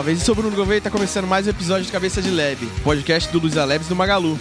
[0.00, 2.66] jovens, eu sou Bruno Gouveia e está começando mais um episódio de Cabeça de Lab,
[2.82, 4.38] podcast do Luiza Labs do Magalu.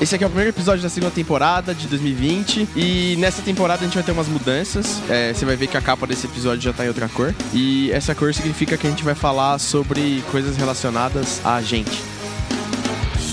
[0.00, 3.84] Esse aqui é o primeiro episódio da segunda temporada de 2020 e nessa temporada a
[3.86, 5.02] gente vai ter umas mudanças.
[5.10, 7.90] É, você vai ver que a capa desse episódio já está em outra cor e
[7.90, 12.00] essa cor significa que a gente vai falar sobre coisas relacionadas a gente.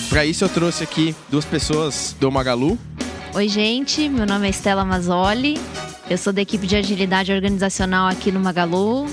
[0.09, 2.75] Para isso eu trouxe aqui duas pessoas do Magalu.
[3.35, 5.59] Oi, gente, meu nome é Estela Mazzoli,
[6.09, 9.07] eu sou da equipe de agilidade organizacional aqui no Magalu.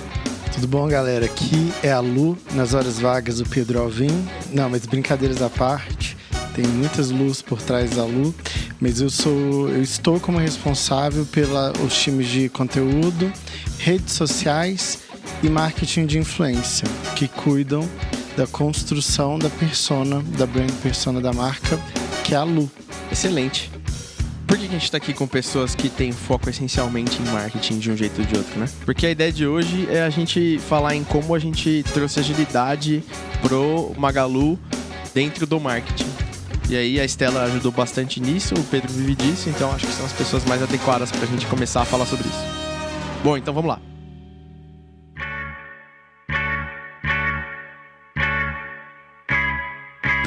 [0.61, 1.25] Tudo bom, galera?
[1.25, 4.11] Aqui é a Lu, nas horas vagas do Pedro Alvim.
[4.53, 6.17] Não, mas brincadeiras à parte,
[6.53, 8.35] tem muitas luzes por trás da Lu,
[8.81, 13.33] mas eu sou, eu estou como responsável pelos times de conteúdo,
[13.79, 14.99] redes sociais
[15.45, 17.89] e marketing de influência, que cuidam
[18.37, 21.79] da construção da persona, da brand persona da marca,
[22.25, 22.69] que é a Lu.
[23.13, 23.78] Excelente.
[24.49, 27.91] Por que a gente está aqui com pessoas que têm foco essencialmente em marketing de
[27.91, 28.67] um jeito ou de outro, né?
[28.87, 33.05] Porque a ideia de hoje é a gente falar em como a gente trouxe agilidade
[33.43, 34.59] pro Magalu
[35.13, 36.09] dentro do marketing.
[36.67, 40.07] E aí a Estela ajudou bastante nisso, o Pedro vive disso, então acho que são
[40.07, 42.45] as pessoas mais adequadas para a gente começar a falar sobre isso.
[43.23, 43.79] Bom, então vamos lá.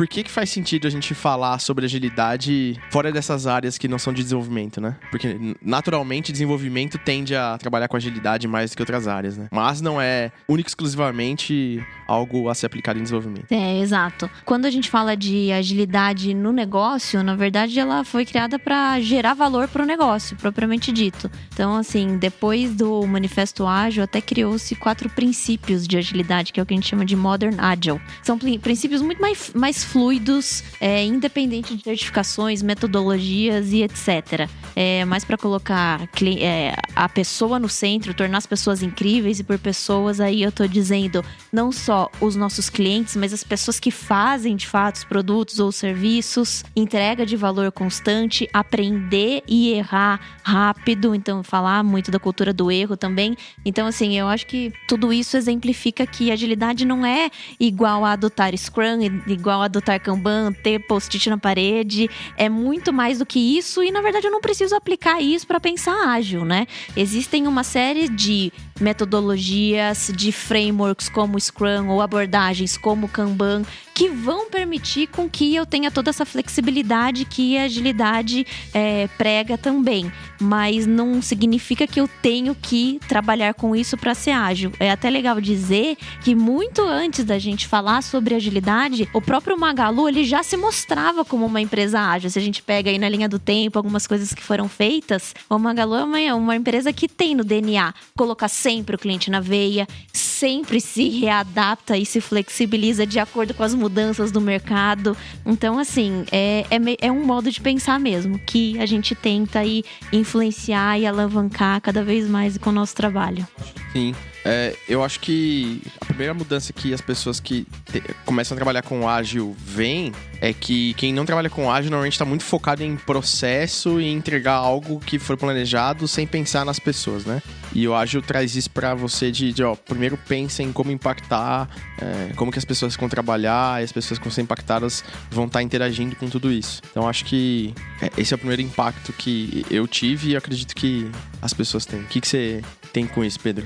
[0.02, 4.00] Por que, que faz sentido a gente falar sobre agilidade fora dessas áreas que não
[4.00, 4.96] são de desenvolvimento, né?
[5.12, 9.48] Porque naturalmente desenvolvimento tende a trabalhar com agilidade mais do que outras áreas, né?
[9.52, 13.46] Mas não é único exclusivamente algo a ser aplicado em desenvolvimento.
[13.52, 14.28] É, exato.
[14.44, 19.36] Quando a gente fala de agilidade no negócio, na verdade ela foi criada para gerar
[19.36, 21.30] valor para o negócio, propriamente dito.
[21.54, 26.66] Então, assim, depois do Manifesto Ágil, até criou-se quatro princípios de agilidade, que é o
[26.66, 28.02] que a gente chama de Modern Agile.
[28.24, 34.50] São princípios muito mais, mais fluidos, é, independente de certificações, metodologias e etc.
[34.74, 36.08] É mais para colocar
[36.40, 40.66] é, a pessoa no centro, tornar as pessoas incríveis e por pessoas aí eu tô
[40.66, 45.60] dizendo não só os nossos clientes, mas as pessoas que fazem de fato os produtos
[45.60, 52.54] ou serviços, entrega de valor constante, aprender e errar rápido, então falar muito da cultura
[52.54, 53.36] do erro também.
[53.66, 58.56] Então assim, eu acho que tudo isso exemplifica que agilidade não é igual a adotar
[58.58, 63.82] Scrum, igual a adotar Kanban, ter post-it na parede, é muito mais do que isso
[63.84, 66.68] e na verdade eu não preciso aplicar isso para pensar ágil, né?
[66.96, 68.52] Existem uma série de
[68.82, 75.66] metodologias, de frameworks como Scrum ou abordagens como Kanban que vão permitir com que eu
[75.66, 80.12] tenha toda essa flexibilidade que a agilidade é, prega também.
[80.40, 84.72] Mas não significa que eu tenho que trabalhar com isso para ser ágil.
[84.80, 90.10] É até legal dizer que muito antes da gente falar sobre agilidade, o próprio Magalu
[90.10, 92.30] ele já se mostrava como uma empresa ágil.
[92.30, 95.60] Se a gente pega aí na linha do tempo algumas coisas que foram feitas, o
[95.60, 99.88] Magalu é uma, uma empresa que tem no DNA colocar sempre o cliente na veia,
[100.14, 105.16] sempre se readapta e se flexibiliza de acordo com as mudanças do mercado.
[105.46, 109.84] Então, assim, é, é, é um modo de pensar mesmo, que a gente tenta aí
[110.14, 113.46] influenciar e alavancar cada vez mais com o nosso trabalho.
[113.94, 114.16] Sim.
[114.44, 118.82] É, eu acho que a primeira mudança que as pessoas que te, começam a trabalhar
[118.82, 122.96] com ágil veem é que quem não trabalha com ágil normalmente está muito focado em
[122.96, 127.42] processo e entregar algo que foi planejado sem pensar nas pessoas, né?
[127.74, 131.70] E o ágil traz isso para você de, de, ó, primeiro pensa em como impactar,
[132.02, 135.46] é, como que as pessoas vão trabalhar e as pessoas que vão ser impactadas vão
[135.46, 136.82] estar tá interagindo com tudo isso.
[136.90, 141.10] Então acho que é, esse é o primeiro impacto que eu tive e acredito que
[141.42, 142.02] as pessoas têm.
[142.02, 142.62] O que, que você
[142.94, 143.66] tem com isso, Pedro?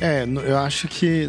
[0.00, 1.26] É, eu acho que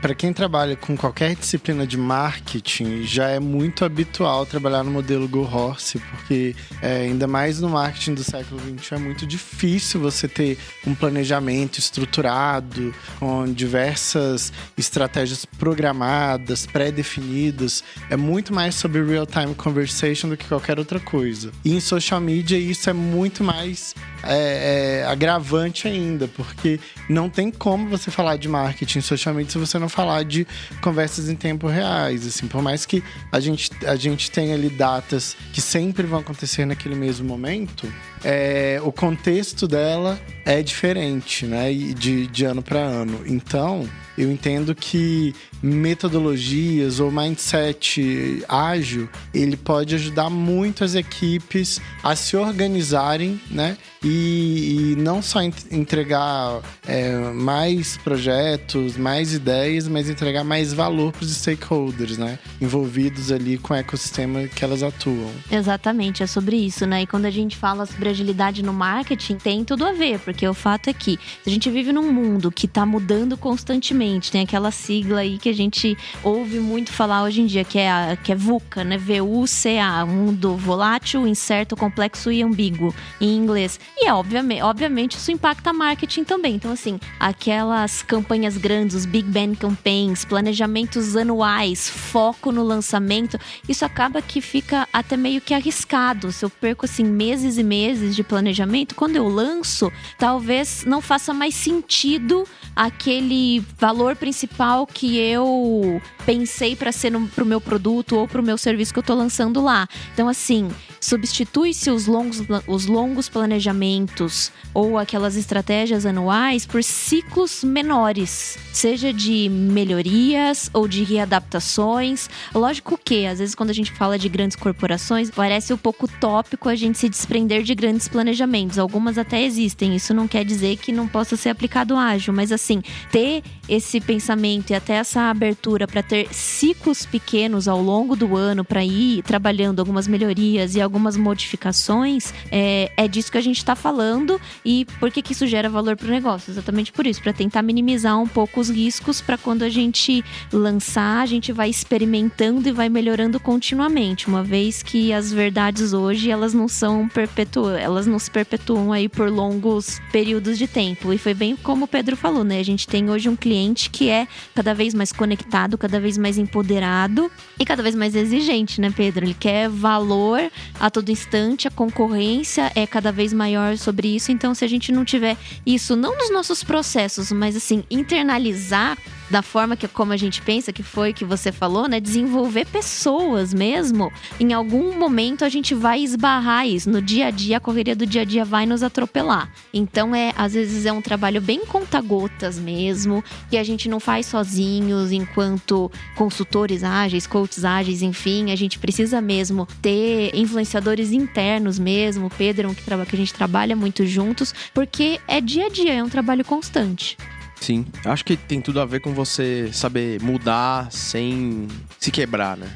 [0.00, 5.26] para quem trabalha com qualquer disciplina de marketing, já é muito habitual trabalhar no modelo
[5.26, 10.28] Go Horse, porque é, ainda mais no marketing do século XXI é muito difícil você
[10.28, 17.82] ter um planejamento estruturado, com diversas estratégias programadas, pré-definidas.
[18.08, 21.50] É muito mais sobre real-time conversation do que qualquer outra coisa.
[21.64, 27.50] E em social media isso é muito mais é, é, agravante ainda, porque não tem
[27.50, 30.46] como você falar de marketing socialmente se você não falar de
[30.80, 32.26] conversas em tempo reais.
[32.26, 36.64] Assim, por mais que a gente, a gente tenha ali datas que sempre vão acontecer
[36.64, 37.92] naquele mesmo momento,
[38.24, 41.72] é, o contexto dela é diferente, né?
[41.72, 43.20] De, de ano para ano.
[43.26, 52.14] Então, eu entendo que metodologias ou mindset ágil, ele pode ajudar muito as equipes a
[52.14, 53.76] se organizarem, né?
[54.02, 61.24] E, e não só entregar é, mais projetos, mais ideias, mas entregar mais valor para
[61.24, 62.38] os stakeholders, né?
[62.60, 65.30] Envolvidos ali com o ecossistema que elas atuam.
[65.50, 67.02] Exatamente, é sobre isso, né?
[67.02, 70.54] E quando a gente fala sobre agilidade no marketing, tem tudo a ver, porque o
[70.54, 74.32] fato é que a gente vive num mundo que está mudando constantemente.
[74.32, 77.90] Tem aquela sigla aí que a gente ouve muito falar hoje em dia, que é,
[77.90, 78.96] a, que é VUCA, né?
[78.96, 83.78] V-U-C-A, mundo volátil, incerto, complexo e ambíguo, em inglês.
[83.96, 86.54] E é, obviamente, obviamente isso impacta marketing também.
[86.54, 93.38] Então, assim, aquelas campanhas grandes, os Big Bang Campaigns, planejamentos anuais, foco no lançamento,
[93.68, 96.30] isso acaba que fica até meio que arriscado.
[96.30, 101.32] Se eu perco, assim, meses e meses de planejamento, quando eu lanço, talvez não faça
[101.32, 108.26] mais sentido aquele valor principal que eu pensei para ser para o meu produto ou
[108.26, 109.86] para o meu serviço que eu estou lançando lá.
[110.12, 110.68] Então, assim,
[111.00, 119.48] substitui-se os longos, os longos planejamentos ou aquelas estratégias anuais por ciclos menores, seja de
[119.48, 122.28] melhorias ou de readaptações.
[122.54, 126.68] Lógico que, às vezes, quando a gente fala de grandes corporações, parece um pouco tópico
[126.68, 128.78] a gente se desprender de grandes planejamentos.
[128.78, 132.82] Algumas até existem, isso não quer dizer que não possa ser aplicado ágil, mas assim,
[133.10, 138.64] ter esse pensamento e até essa abertura para ter ciclos pequenos ao longo do ano
[138.64, 143.74] para ir trabalhando algumas melhorias e algumas modificações, é, é disso que a gente está
[143.74, 146.50] falando e por que, que isso gera valor para o negócio?
[146.50, 151.22] Exatamente por isso, para tentar minimizar um pouco os riscos para quando a gente lançar,
[151.22, 156.52] a gente vai experimentando e vai melhorando continuamente, uma vez que as verdades hoje elas
[156.52, 161.12] não são perpetuas, elas não se perpetuam aí por longos períodos de tempo.
[161.12, 162.58] E foi bem como o Pedro falou, né?
[162.58, 163.53] A gente tem hoje um cliente
[163.90, 168.80] que é cada vez mais conectado, cada vez mais empoderado e cada vez mais exigente,
[168.80, 169.24] né, Pedro?
[169.24, 170.40] Ele quer valor
[170.78, 174.32] a todo instante, a concorrência é cada vez maior sobre isso.
[174.32, 178.98] Então, se a gente não tiver isso, não nos nossos processos, mas assim, internalizar
[179.30, 182.00] da forma que como a gente pensa que foi que você falou, né?
[182.00, 184.12] Desenvolver pessoas mesmo.
[184.38, 186.90] Em algum momento a gente vai esbarrar isso.
[186.90, 189.50] No dia a dia, a correria do dia a dia vai nos atropelar.
[189.72, 194.26] Então é, às vezes é um trabalho bem conta-gotas mesmo, que a gente não faz
[194.26, 202.30] sozinhos enquanto consultores ágeis, coaches ágeis, enfim, a gente precisa mesmo ter influenciadores internos mesmo,
[202.30, 206.08] Pedro, que, que a gente trabalha muito juntos, porque é dia a dia, é um
[206.08, 207.16] trabalho constante.
[207.60, 211.66] Sim, acho que tem tudo a ver com você saber mudar sem
[211.98, 212.70] se quebrar, né?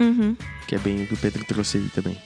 [0.00, 0.36] Uhum.
[0.66, 2.16] Que é bem o que o Pedro trouxe aí também.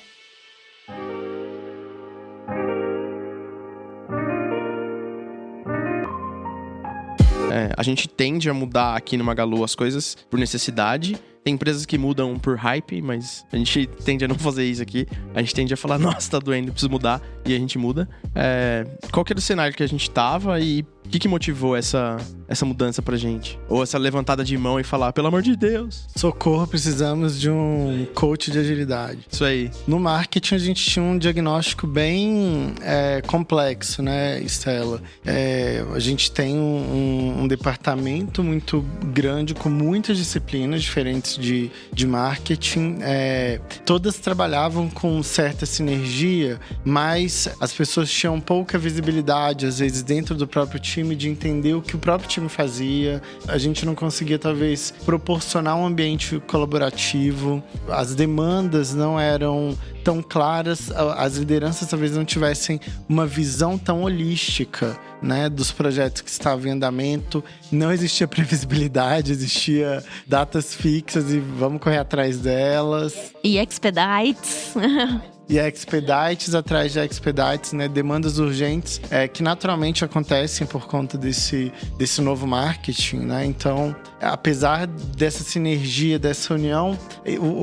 [7.53, 11.85] É, a gente tende a mudar aqui no Magalu as coisas por necessidade tem empresas
[11.85, 15.07] que mudam por hype, mas a gente tende a não fazer isso aqui.
[15.35, 17.21] A gente tende a falar, nossa, tá doendo, preciso mudar.
[17.45, 18.09] E a gente muda.
[18.35, 21.77] É, qual que era o cenário que a gente tava e o que, que motivou
[21.77, 22.17] essa,
[22.49, 23.59] essa mudança pra gente?
[23.69, 26.07] Ou essa levantada de mão e falar, pelo amor de Deus.
[26.17, 29.21] Socorro, precisamos de um coach de agilidade.
[29.31, 29.71] Isso aí.
[29.87, 35.01] No marketing, a gente tinha um diagnóstico bem é, complexo, né, Estela?
[35.25, 42.07] É, a gente tem um, um departamento muito grande, com muitas disciplinas diferentes de, de
[42.07, 50.03] marketing, é, todas trabalhavam com certa sinergia, mas as pessoas tinham pouca visibilidade, às vezes,
[50.03, 53.23] dentro do próprio time, de entender o que o próprio time fazia.
[53.49, 60.91] A gente não conseguia, talvez, proporcionar um ambiente colaborativo, as demandas não eram tão claras,
[60.93, 66.71] as lideranças talvez não tivessem uma visão tão holística né, dos projetos que estavam em
[66.73, 67.43] andamento.
[67.73, 73.33] Não existia previsibilidade, existia datas fixas e vamos correr atrás delas.
[73.43, 74.75] E expedites.
[75.49, 77.89] e expedites atrás de expedites, né?
[77.89, 83.45] Demandas urgentes é, que naturalmente acontecem por conta desse, desse novo marketing, né?
[83.45, 86.99] Então, apesar dessa sinergia, dessa união,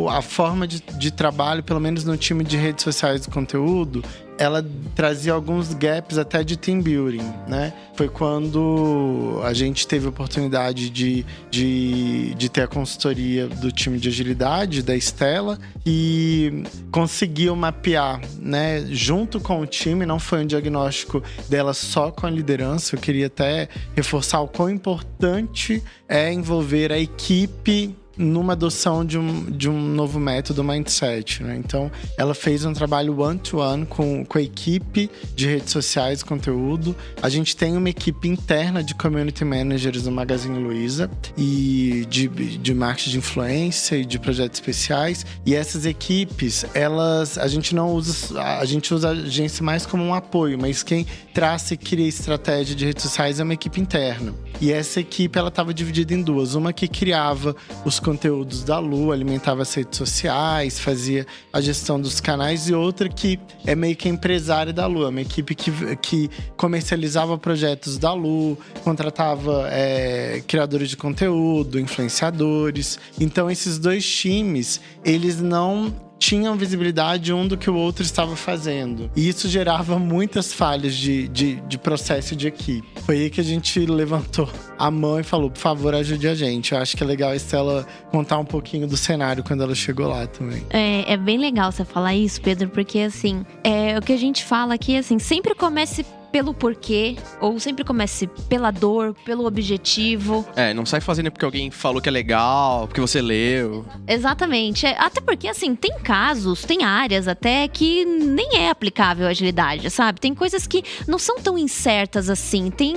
[0.09, 4.03] a forma de, de trabalho, pelo menos no time de redes sociais de conteúdo,
[4.41, 7.71] ela trazia alguns gaps até de team building, né?
[7.93, 13.99] Foi quando a gente teve a oportunidade de, de, de ter a consultoria do time
[13.99, 20.47] de agilidade, da Estela, e conseguiu mapear, né, junto com o time, não foi um
[20.47, 26.91] diagnóstico dela só com a liderança, eu queria até reforçar o quão importante é envolver
[26.91, 31.43] a equipe numa adoção de um, de um novo método mindset.
[31.43, 31.55] Né?
[31.57, 36.95] Então, ela fez um trabalho one-to-one -one com, com a equipe de redes sociais, conteúdo.
[37.21, 42.73] A gente tem uma equipe interna de community managers do Magazine Luiza e de, de
[42.73, 45.25] marketing de influência e de projetos especiais.
[45.45, 50.03] E essas equipes, elas, a gente não usa, a gente usa a agência mais como
[50.03, 54.33] um apoio, mas quem traça e cria estratégia de redes sociais é uma equipe interna.
[54.59, 59.09] E essa equipe ela estava dividida em duas, uma que criava os conteúdos da Lu,
[59.09, 64.09] alimentava as redes sociais, fazia a gestão dos canais e outra que é meio que
[64.09, 70.89] empresária da Lu, é uma equipe que, que comercializava projetos da Lu, contratava é, criadores
[70.89, 72.99] de conteúdo, influenciadores.
[73.17, 79.09] Então esses dois times, eles não tinham visibilidade um do que o outro estava fazendo.
[79.15, 82.87] E isso gerava muitas falhas de, de, de processo de equipe.
[83.03, 84.47] Foi aí que a gente levantou
[84.77, 86.73] a mão e falou: por favor, ajude a gente.
[86.73, 90.07] Eu acho que é legal a Estela contar um pouquinho do cenário quando ela chegou
[90.07, 90.63] lá também.
[90.69, 94.45] É, é bem legal você falar isso, Pedro, porque assim, é, o que a gente
[94.45, 100.45] fala aqui, assim, sempre comece pelo porquê, ou sempre comece pela dor, pelo objetivo.
[100.55, 103.85] É, não sai fazendo porque alguém falou que é legal, porque você leu.
[104.07, 104.85] Exatamente.
[104.85, 109.89] É, até porque, assim, tem casos, tem áreas até que nem é aplicável a agilidade,
[109.89, 110.19] sabe?
[110.19, 112.71] Tem coisas que não são tão incertas assim.
[112.71, 112.95] Tem,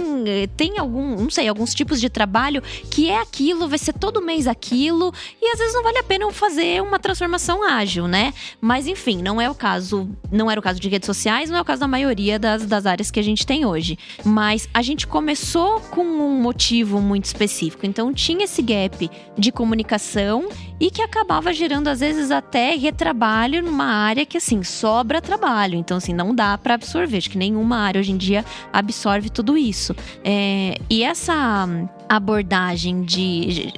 [0.57, 4.47] tem algum, não sei, alguns tipos de trabalho que é aquilo, vai ser todo mês
[4.47, 8.33] aquilo, e às vezes não vale a pena fazer uma transformação ágil, né?
[8.61, 11.61] Mas enfim, não é o caso, não era o caso de redes sociais, não é
[11.61, 13.99] o caso da maioria das, das áreas que a gente tem hoje.
[14.25, 17.87] Mas a gente começou com um motivo muito específico.
[17.87, 20.49] Então tinha esse gap de comunicação
[20.85, 25.77] e que acabava gerando às vezes até retrabalho numa área que assim sobra trabalho.
[25.77, 27.17] Então assim não dá para absorver.
[27.17, 29.97] Acho que nenhuma área hoje em dia absorve tudo isso.
[30.23, 31.67] É, e essa
[32.09, 33.73] abordagem de,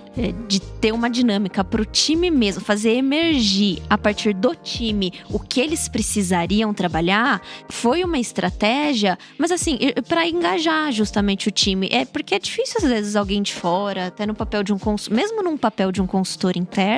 [0.48, 5.38] de ter uma dinâmica para o time mesmo, fazer emergir a partir do time o
[5.38, 11.88] que eles precisariam trabalhar, foi uma estratégia, mas assim, para engajar justamente o time.
[11.90, 14.78] É porque é difícil às vezes alguém de fora, até no papel de um
[15.10, 16.95] mesmo num papel de um consultor interno,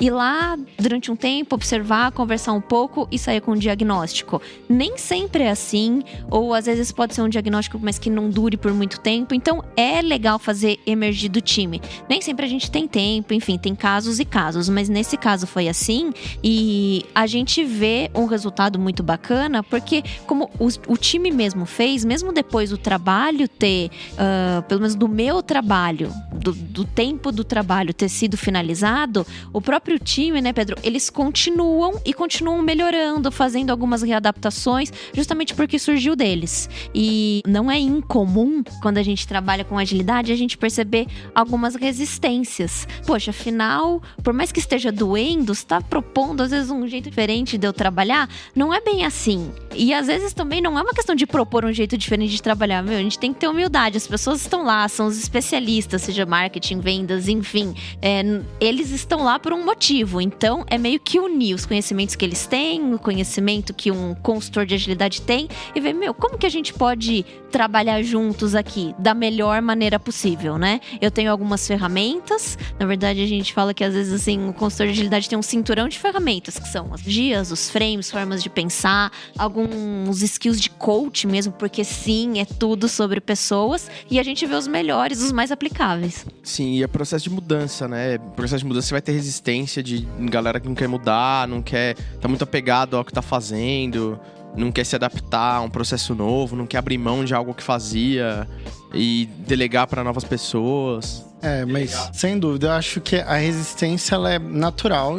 [0.00, 4.40] ir lá durante um tempo, observar, conversar um pouco e sair com um diagnóstico.
[4.68, 8.56] Nem sempre é assim, ou às vezes pode ser um diagnóstico, mas que não dure
[8.56, 9.34] por muito tempo.
[9.34, 11.80] Então é legal fazer fazer emergir do time.
[12.08, 15.68] Nem sempre a gente tem tempo, enfim, tem casos e casos, mas nesse caso foi
[15.68, 21.66] assim e a gente vê um resultado muito bacana porque, como o, o time mesmo
[21.66, 27.30] fez, mesmo depois do trabalho ter, uh, pelo menos do meu trabalho, do, do tempo
[27.30, 33.30] do trabalho ter sido finalizado, o próprio time, né, Pedro, eles continuam e continuam melhorando,
[33.30, 36.68] fazendo algumas readaptações, justamente porque surgiu deles.
[36.94, 42.86] E não é incomum quando a gente trabalha com agilidade a gente perceber algumas resistências.
[43.06, 47.66] Poxa, afinal, por mais que esteja doendo, está propondo às vezes um jeito diferente de
[47.66, 49.50] eu trabalhar, não é bem assim.
[49.74, 52.82] E às vezes também não é uma questão de propor um jeito diferente de trabalhar.
[52.82, 53.96] Meu, a gente tem que ter humildade.
[53.96, 57.74] As pessoas estão lá, são os especialistas, seja marketing, vendas, enfim.
[58.00, 58.22] É,
[58.60, 60.20] eles estão lá por um motivo.
[60.20, 64.66] Então, é meio que unir os conhecimentos que eles têm, o conhecimento que um consultor
[64.66, 69.14] de agilidade tem, e ver, meu, como que a gente pode trabalhar juntos aqui da
[69.14, 70.80] melhor maneira possível né?
[71.00, 72.58] Eu tenho algumas ferramentas.
[72.78, 75.42] Na verdade, a gente fala que às vezes assim, o consultor de agilidade tem um
[75.42, 80.70] cinturão de ferramentas, que são as dias, os frames, formas de pensar, alguns skills de
[80.70, 85.32] coach mesmo, porque sim, é tudo sobre pessoas e a gente vê os melhores, os
[85.32, 86.26] mais aplicáveis.
[86.42, 88.18] Sim, e é processo de mudança, né?
[88.18, 91.94] Processo de mudança você vai ter resistência de galera que não quer mudar, não quer,
[92.20, 94.18] tá muito apegado ao que tá fazendo
[94.56, 97.62] não quer se adaptar a um processo novo, não quer abrir mão de algo que
[97.62, 98.48] fazia
[98.92, 101.24] e delegar para novas pessoas.
[101.42, 105.18] É, mas sem dúvida, eu acho que a resistência ela é natural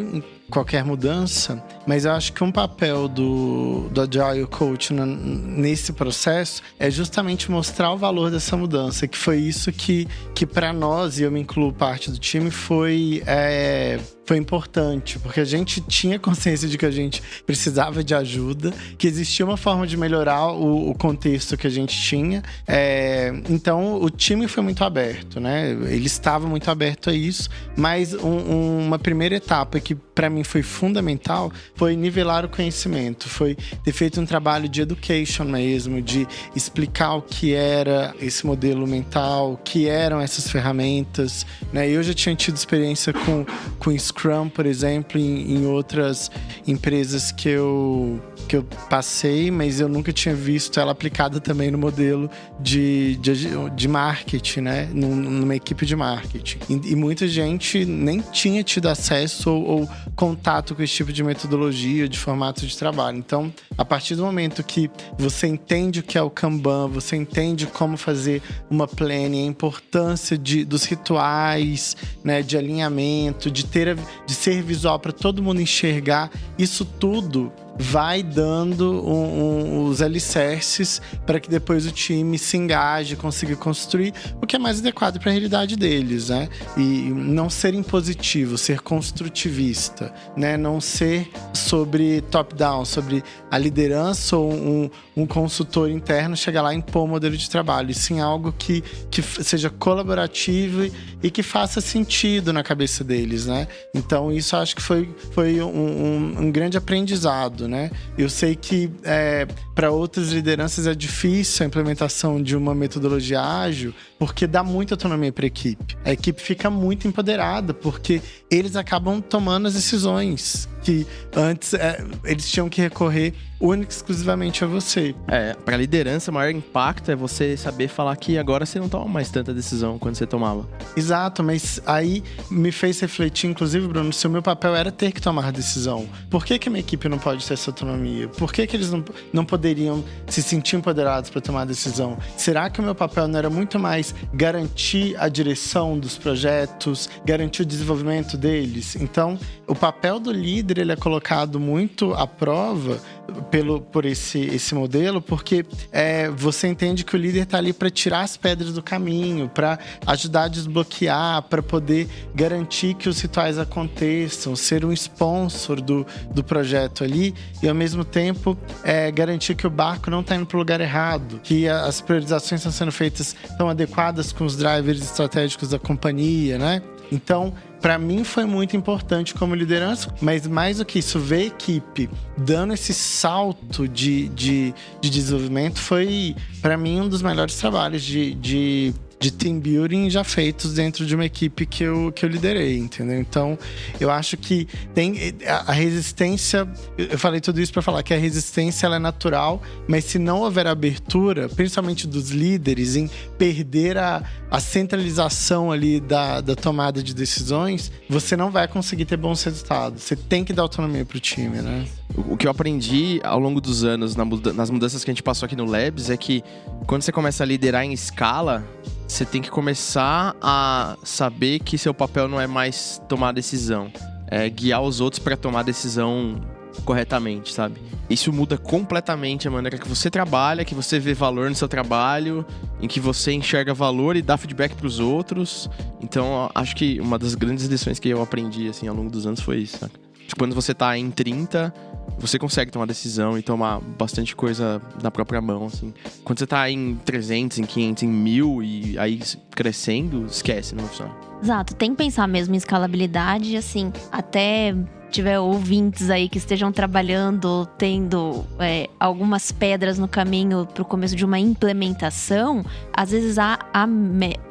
[0.50, 6.90] qualquer mudança, mas eu acho que um papel do, do Agile Coach nesse processo é
[6.90, 11.32] justamente mostrar o valor dessa mudança, que foi isso que, que para nós, e eu
[11.32, 16.78] me incluo parte do time, foi é, foi importante, porque a gente tinha consciência de
[16.78, 21.56] que a gente precisava de ajuda, que existia uma forma de melhorar o, o contexto
[21.56, 22.44] que a gente tinha.
[22.68, 25.70] É, então, o time foi muito aberto, né?
[25.70, 30.62] Ele estava muito aberto a isso, mas um, uma primeira etapa que para mim foi
[30.62, 37.16] fundamental foi nivelar o conhecimento, foi ter feito um trabalho de education mesmo, de explicar
[37.16, 41.90] o que era esse modelo mental, o que eram essas ferramentas, né?
[41.90, 43.46] Eu já tinha tido experiência com,
[43.80, 46.32] com Scrum, por exemplo, em, em outras
[46.68, 51.78] empresas que eu, que eu passei, mas eu nunca tinha visto ela aplicada também no
[51.78, 54.90] modelo de, de, de marketing, né?
[54.94, 56.60] Numa equipe de marketing.
[56.70, 59.90] E, e muita gente nem tinha tido acesso ou, ou
[60.26, 63.16] contato com esse tipo de metodologia, de formato de trabalho.
[63.16, 64.90] Então, a partir do momento que
[65.20, 70.36] você entende o que é o Kanban, você entende como fazer uma planning, a importância
[70.36, 76.32] de, dos rituais, né, de alinhamento, de ter de ser visual para todo mundo enxergar,
[76.58, 83.16] isso tudo vai dando um, um, os alicerces para que depois o time se engaje,
[83.16, 86.50] consiga construir o que é mais adequado para a realidade deles, né?
[86.78, 90.58] E não ser impositivo, ser construtivista, né?
[90.58, 96.78] Não ser sobre top-down, sobre a liderança ou um, um consultor interno chegar lá e
[96.78, 100.90] impor o um modelo de trabalho, e sim algo que, que seja colaborativo
[101.22, 103.68] e que faça sentido na cabeça deles, né?
[103.94, 107.92] Então isso acho que foi, foi um, grande aprendizado, né?
[108.18, 113.94] Eu sei que é, para outras lideranças é difícil a implementação de uma metodologia ágil,
[114.18, 115.98] porque dá muita autonomia para a equipe.
[116.04, 121.06] A equipe fica muito empoderada, porque eles acabam tomando as decisões que
[121.36, 125.16] antes é, eles tinham que recorrer única e exclusivamente a você.
[125.28, 129.06] É, para liderança, o maior impacto é você saber falar que agora você não toma
[129.06, 130.68] mais tanta decisão quando você tomava.
[130.96, 135.22] Exato, mas aí me fez refletir, inclusive, Bruno, se o meu papel era ter que
[135.22, 136.08] tomar decisão.
[136.30, 138.28] Por que, que a minha equipe não pode ter essa autonomia?
[138.28, 139.04] Por que, que eles não,
[139.34, 142.18] não poderiam se sentir empoderados para tomar decisão?
[142.38, 147.62] Será que o meu papel não era muito mais garantir a direção dos projetos, garantir
[147.62, 148.96] o desenvolvimento deles?
[148.96, 153.00] Então, o papel do líder ele é colocado muito à prova
[153.50, 157.90] pelo, por esse, esse modelo, porque é, você entende que o líder está ali para
[157.90, 163.58] tirar as pedras do caminho, para ajudar a desbloquear, para poder garantir que os rituais
[163.58, 169.68] aconteçam, ser um sponsor do, do projeto ali e, ao mesmo tempo, é, garantir que
[169.68, 173.36] o barco não está indo para o lugar errado, que as priorizações estão sendo feitas
[173.58, 176.82] tão adequadas com os drivers estratégicos da companhia, né?
[177.12, 177.54] Então,
[177.86, 182.10] para mim foi muito importante como liderança, mas mais do que isso, ver a equipe
[182.36, 188.34] dando esse salto de, de, de desenvolvimento foi, para mim, um dos melhores trabalhos de,
[188.34, 192.78] de de team building já feitos dentro de uma equipe que eu, que eu liderei,
[192.78, 193.20] entendeu?
[193.20, 193.58] Então,
[194.00, 196.68] eu acho que tem a, resistência.
[196.98, 200.42] Eu falei tudo isso para falar que a resistência ela é natural, mas se não
[200.42, 207.14] houver abertura, principalmente dos líderes, em perder a, a centralização ali da, da tomada de
[207.14, 210.04] decisões, você não vai conseguir ter bons resultados.
[210.04, 211.86] Você tem que dar autonomia para o time, né?
[212.16, 215.56] O que eu aprendi ao longo dos anos nas mudanças que a gente passou aqui
[215.56, 216.44] no Labs é que
[216.86, 218.66] quando você começa a liderar em escala,
[219.08, 223.92] você tem que começar a saber que seu papel não é mais tomar decisão,
[224.28, 226.42] é guiar os outros para tomar decisão
[226.84, 227.82] corretamente, sabe?
[228.10, 232.46] Isso muda completamente a maneira que você trabalha, que você vê valor no seu trabalho,
[232.82, 235.70] em que você enxerga valor e dá feedback para os outros.
[236.02, 239.40] Então, acho que uma das grandes lições que eu aprendi assim ao longo dos anos
[239.40, 239.90] foi isso.
[240.28, 240.36] Sabe?
[240.38, 241.74] Quando você tá em 30,
[242.18, 245.94] você consegue tomar decisão e tomar bastante coisa na própria mão, assim.
[246.24, 249.20] Quando você tá em 300, em 500, em 1000 e aí
[249.52, 251.14] crescendo, esquece, não funciona.
[251.42, 254.74] Exato, tem que pensar mesmo em escalabilidade, assim, até
[255.16, 261.16] tiver ouvintes aí que estejam trabalhando, tendo é, algumas pedras no caminho para o começo
[261.16, 263.88] de uma implementação, às vezes há, há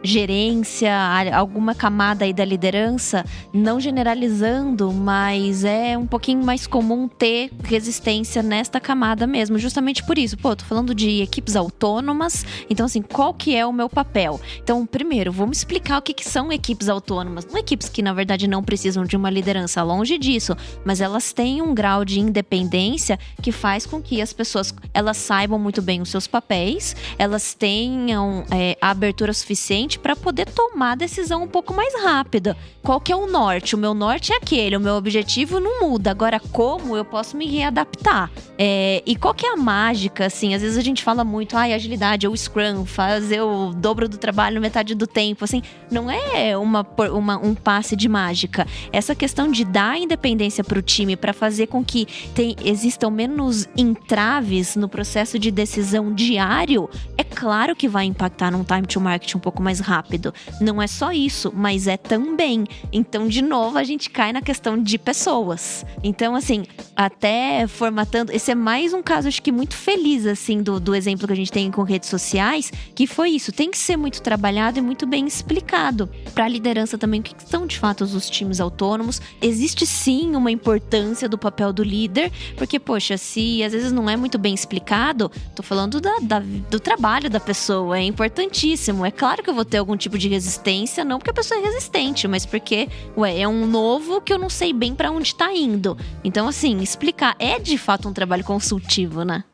[0.02, 7.08] gerência, há alguma camada aí da liderança, não generalizando, mas é um pouquinho mais comum
[7.08, 10.38] ter resistência nesta camada mesmo, justamente por isso.
[10.38, 14.40] Pô, tô falando de equipes autônomas, então assim, qual que é o meu papel?
[14.62, 17.44] Então, primeiro, vamos explicar o que, que são equipes autônomas.
[17.44, 20.53] Não equipes que, na verdade, não precisam de uma liderança, longe disso
[20.84, 25.58] mas elas têm um grau de independência que faz com que as pessoas elas saibam
[25.58, 31.42] muito bem os seus papéis, elas tenham é, a abertura suficiente para poder tomar decisão
[31.42, 32.56] um pouco mais rápida.
[32.82, 33.74] Qual que é o norte?
[33.74, 36.10] O meu norte é aquele, o meu objetivo não muda.
[36.10, 38.30] Agora, como eu posso me readaptar?
[38.58, 40.54] É, e qual que é a mágica, assim?
[40.54, 44.18] Às vezes a gente fala muito, ai, ah, agilidade, ou Scrum, fazer o dobro do
[44.18, 45.62] trabalho metade do tempo, assim.
[45.90, 48.66] Não é uma, uma um passe de mágica.
[48.92, 53.68] Essa questão de dar independência para o time para fazer com que tem, existam menos
[53.76, 59.34] entraves no processo de decisão diário, é claro que vai impactar num time to market
[59.34, 60.32] um pouco mais rápido.
[60.60, 62.64] Não é só isso, mas é também.
[62.92, 65.84] Então, de novo, a gente cai na questão de pessoas.
[66.02, 66.64] Então, assim,
[66.96, 68.32] até formatando.
[68.32, 71.36] Esse é mais um caso, acho que muito feliz, assim, do, do exemplo que a
[71.36, 73.52] gente tem com redes sociais, que foi isso.
[73.52, 76.08] Tem que ser muito trabalhado e muito bem explicado.
[76.34, 79.20] Para a liderança também, o que são de fato os times autônomos.
[79.40, 84.16] Existe sim uma importância do papel do líder, porque, poxa, se às vezes não é
[84.16, 89.04] muito bem explicado, tô falando da, da, do trabalho da pessoa, é importantíssimo.
[89.04, 91.64] É claro que eu vou ter algum tipo de resistência, não porque a pessoa é
[91.64, 95.52] resistente, mas porque, ué, é um novo que eu não sei bem para onde tá
[95.52, 95.96] indo.
[96.22, 99.44] Então, assim, explicar é de fato um trabalho consultivo, né?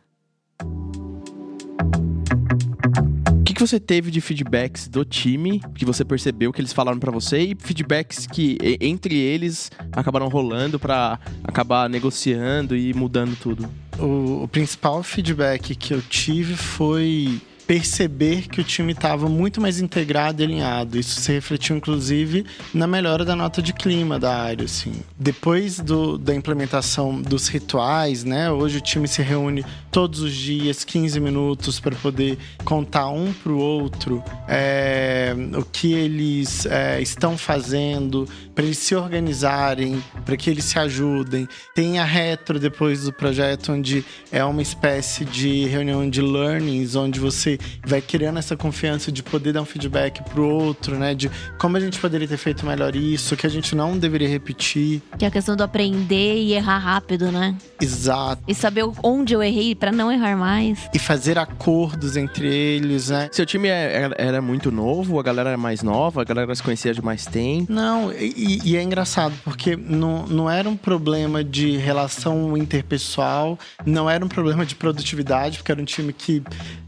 [3.61, 7.41] Que você teve de feedbacks do time que você percebeu que eles falaram para você
[7.41, 13.69] e feedbacks que entre eles acabaram rolando para acabar negociando e mudando tudo?
[13.99, 17.39] O, o principal feedback que eu tive foi
[17.71, 20.99] perceber que o time estava muito mais integrado e alinhado.
[20.99, 24.65] Isso se refletiu, inclusive, na melhora da nota de clima da área.
[24.65, 24.93] Assim.
[25.17, 28.51] Depois do, da implementação dos rituais, né?
[28.51, 33.53] Hoje o time se reúne todos os dias, 15 minutos, para poder contar um para
[33.53, 38.29] o outro é, o que eles é, estão fazendo,
[38.61, 41.49] para eles se organizarem, para que eles se ajudem.
[41.75, 47.19] Tem a retro depois do projeto, onde é uma espécie de reunião de learnings, onde
[47.19, 51.15] você vai criando essa confiança de poder dar um feedback pro outro, né?
[51.15, 55.01] De como a gente poderia ter feito melhor isso, que a gente não deveria repetir.
[55.19, 57.57] Que é a questão do aprender e errar rápido, né?
[57.81, 58.43] Exato.
[58.47, 60.87] E saber onde eu errei para não errar mais.
[60.93, 63.31] E fazer acordos entre eles, né?
[63.33, 66.93] Seu time é, era muito novo, a galera era mais nova, a galera se conhecia
[66.93, 67.73] de mais tempo.
[67.73, 74.09] Não, e, e é engraçado, porque não, não era um problema de relação interpessoal, não
[74.09, 76.43] era um problema de produtividade, porque era um time que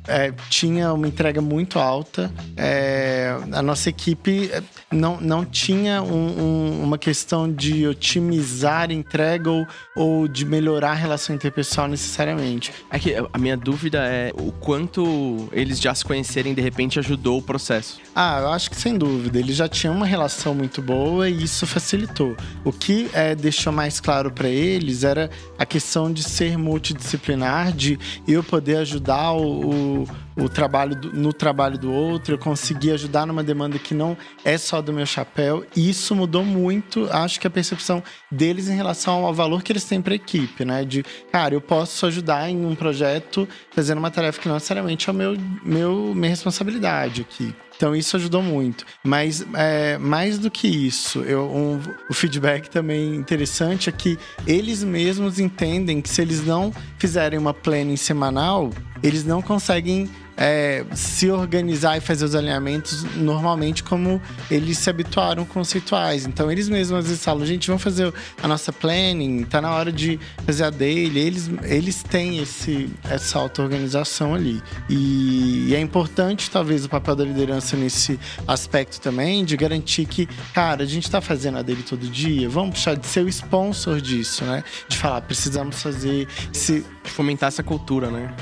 [0.07, 2.33] é, tinha uma entrega muito alta.
[2.57, 9.51] É, a nossa equipe é, não, não tinha um, um, uma questão de otimizar entrega
[9.51, 12.73] ou, ou de melhorar a relação interpessoal necessariamente.
[12.91, 17.39] É que a minha dúvida é o quanto eles já se conhecerem de repente ajudou
[17.39, 18.01] o processo.
[18.15, 19.39] Ah, eu acho que sem dúvida.
[19.39, 22.37] Eles já tinham uma relação muito boa e isso facilitou.
[22.65, 27.99] O que é, deixou mais claro para eles era a questão de ser multidisciplinar, de
[28.27, 29.92] eu poder ajudar o
[30.37, 34.59] o, trabalho do, no trabalho do outro, eu consegui ajudar numa demanda que não é
[34.59, 35.65] só do meu chapéu.
[35.77, 39.85] E isso mudou muito, acho que a percepção deles em relação ao valor que eles
[39.85, 40.85] têm para a equipe, né?
[40.85, 45.13] De, cara, eu posso ajudar em um projeto fazendo uma tarefa que não necessariamente é
[45.13, 47.55] o meu, meu minha responsabilidade aqui.
[47.83, 48.87] Então isso ajudou muito.
[49.03, 54.17] Mas é, mais do que isso, eu, um, o feedback também interessante é que
[54.47, 58.71] eles mesmos entendem que se eles não fizerem uma planning semanal,
[59.03, 65.47] eles não conseguem é, se organizar e fazer os alinhamentos normalmente como eles se habituaram
[65.73, 66.27] rituais.
[66.27, 69.93] Então eles mesmos às vezes falam, gente, vamos fazer a nossa planning, tá na hora
[69.93, 71.19] de fazer a daily.
[71.19, 74.63] Eles, eles têm esse, essa auto-organização ali.
[74.89, 80.27] E, e é importante, talvez, o papel da liderança nesse aspecto também, de garantir que,
[80.53, 84.01] cara, a gente tá fazendo a dele todo dia, vamos puxar de ser o sponsor
[84.01, 84.65] disso, né?
[84.89, 86.27] De falar, precisamos fazer.
[86.53, 88.35] Se, de fomentar essa cultura, né?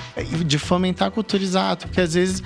[0.44, 2.42] De fomentar a cultura exato, porque às vezes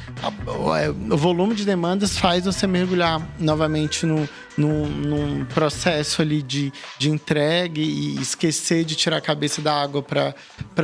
[0.78, 6.72] é, o volume de demandas faz você mergulhar novamente no, no, num processo ali de,
[6.98, 10.34] de entrega e esquecer de tirar a cabeça da água para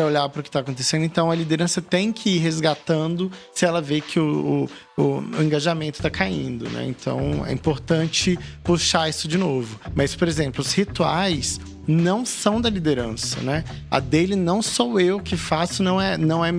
[0.05, 1.05] olhar para o que está acontecendo.
[1.05, 5.99] Então a liderança tem que ir resgatando se ela vê que o, o, o engajamento
[5.99, 6.87] está caindo, né?
[6.87, 9.81] Então é importante puxar isso de novo.
[9.95, 13.65] Mas, por exemplo, os rituais não são da liderança, né?
[13.91, 16.53] A dele não sou eu que faço, não é, não é,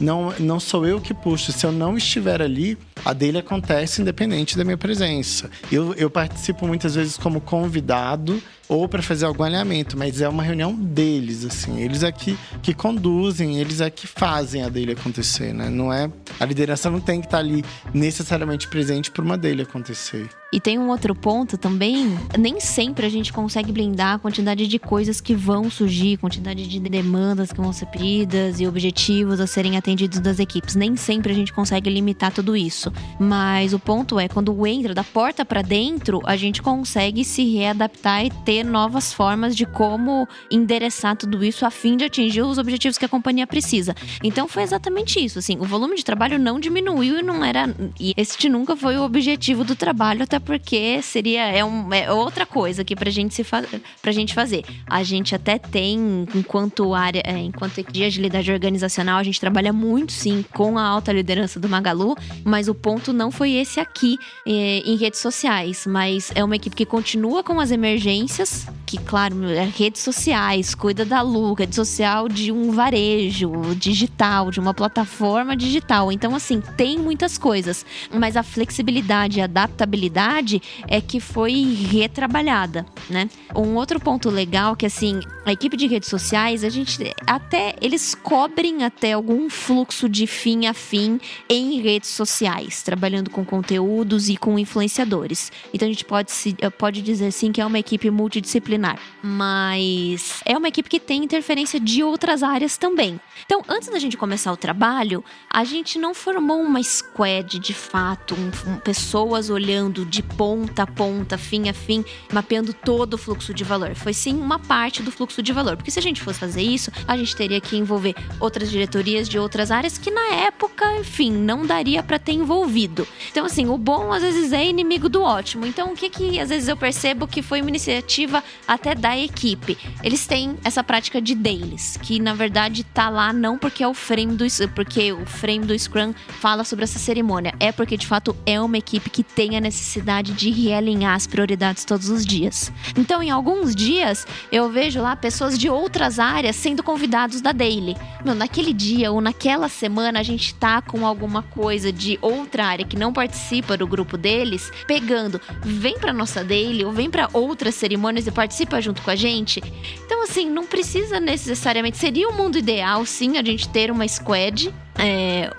[0.00, 1.52] não, não sou eu que puxo.
[1.52, 5.50] Se eu não estiver ali, a dele acontece independente da minha presença.
[5.70, 10.42] Eu, eu participo muitas vezes como convidado ou para fazer algum alinhamento, mas é uma
[10.42, 11.80] reunião deles, assim.
[11.80, 15.68] Eles é que, que conduzem, eles é que fazem a dele acontecer, né?
[15.70, 16.10] Não é.
[16.38, 20.28] A liderança não tem que estar tá ali necessariamente presente para uma dele acontecer.
[20.50, 24.78] E tem um outro ponto também, nem sempre a gente consegue blindar a quantidade de
[24.78, 29.76] coisas que vão surgir, quantidade de demandas que vão ser pedidas e objetivos a serem
[29.76, 30.74] atendidos das equipes.
[30.74, 32.90] Nem sempre a gente consegue limitar tudo isso.
[33.20, 38.24] Mas o ponto é, quando entra da porta para dentro, a gente consegue se readaptar
[38.24, 42.96] e ter novas formas de como endereçar tudo isso a fim de atingir os objetivos
[42.96, 43.94] que a companhia precisa.
[44.24, 48.14] Então foi exatamente isso, assim, o volume de trabalho não diminuiu e não era e
[48.16, 52.82] este nunca foi o objetivo do trabalho até porque seria é, um, é outra coisa
[52.82, 53.62] aqui pra gente se fa
[54.00, 54.64] pra gente fazer.
[54.86, 60.12] A gente até tem enquanto área, é, enquanto de agilidade organizacional, a gente trabalha muito
[60.12, 64.78] sim com a alta liderança do Magalu, mas o ponto não foi esse aqui é,
[64.84, 69.64] em redes sociais, mas é uma equipe que continua com as emergências, que claro, é
[69.64, 76.10] redes sociais, cuida da Lu, rede social de um varejo digital, de uma plataforma digital.
[76.10, 81.52] Então assim, tem muitas coisas, mas a flexibilidade e adaptabilidade verdade é que foi
[81.90, 83.28] retrabalhada, né?
[83.54, 88.14] Um outro ponto legal que assim, a equipe de redes sociais, a gente até eles
[88.14, 94.36] cobrem até algum fluxo de fim a fim em redes sociais, trabalhando com conteúdos e
[94.36, 95.52] com influenciadores.
[95.72, 100.56] Então a gente pode se, pode dizer assim que é uma equipe multidisciplinar, mas é
[100.56, 103.20] uma equipe que tem interferência de outras áreas também.
[103.44, 107.74] Então, antes da gente começar o trabalho, a gente não não formou uma squad de
[107.74, 113.18] fato, um, um, pessoas olhando de ponta a ponta, fim a fim, mapeando todo o
[113.18, 113.94] fluxo de valor.
[113.94, 115.76] Foi sim uma parte do fluxo de valor.
[115.76, 119.38] Porque se a gente fosse fazer isso, a gente teria que envolver outras diretorias de
[119.38, 123.06] outras áreas que na época, enfim, não daria para ter envolvido.
[123.30, 125.66] Então, assim, o bom às vezes é inimigo do ótimo.
[125.66, 129.78] Então, o que que às vezes eu percebo que foi uma iniciativa até da equipe?
[130.02, 133.94] Eles têm essa prática de dailies, que na verdade tá lá não porque é o
[133.94, 138.34] frame do porque o frame do Scrum fala sobre essa cerimônia, é porque de fato
[138.46, 142.72] é uma equipe que tem a necessidade de realinhar as prioridades todos os dias.
[142.96, 147.96] Então, em alguns dias, eu vejo lá pessoas de outras áreas sendo convidados da daily.
[148.24, 152.84] Meu, naquele dia ou naquela semana a gente tá com alguma coisa de outra área
[152.84, 157.74] que não participa do grupo deles, pegando, vem para nossa daily ou vem para outras
[157.74, 159.62] cerimônias e participa junto com a gente.
[160.04, 161.98] Então, assim, não precisa necessariamente.
[161.98, 165.50] Seria o um mundo ideal, sim, a gente ter uma squad é,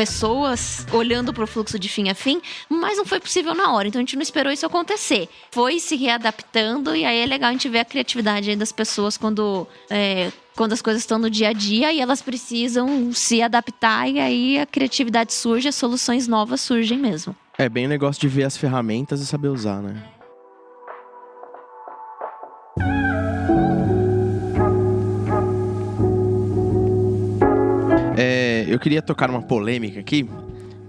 [0.00, 3.86] pessoas olhando para o fluxo de fim a fim, mas não foi possível na hora.
[3.86, 5.28] Então a gente não esperou isso acontecer.
[5.50, 9.68] Foi se readaptando e aí é legal a gente ver a criatividade das pessoas quando.
[9.90, 14.18] É, quando as coisas estão no dia a dia e elas precisam se adaptar, e
[14.18, 17.34] aí a criatividade surge, as soluções novas surgem mesmo.
[17.56, 20.02] É bem o negócio de ver as ferramentas e saber usar, né?
[28.70, 30.28] Eu queria tocar numa polêmica aqui,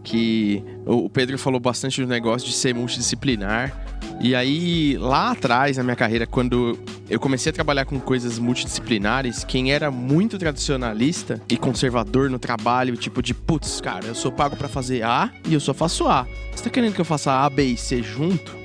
[0.03, 3.75] que o Pedro falou bastante do negócio de ser multidisciplinar.
[4.19, 6.77] E aí, lá atrás, na minha carreira, quando
[7.09, 12.95] eu comecei a trabalhar com coisas multidisciplinares, quem era muito tradicionalista e conservador no trabalho,
[12.95, 16.27] tipo de, putz, cara, eu sou pago para fazer A e eu só faço A.
[16.53, 18.55] Você tá querendo que eu faça A, B e C junto?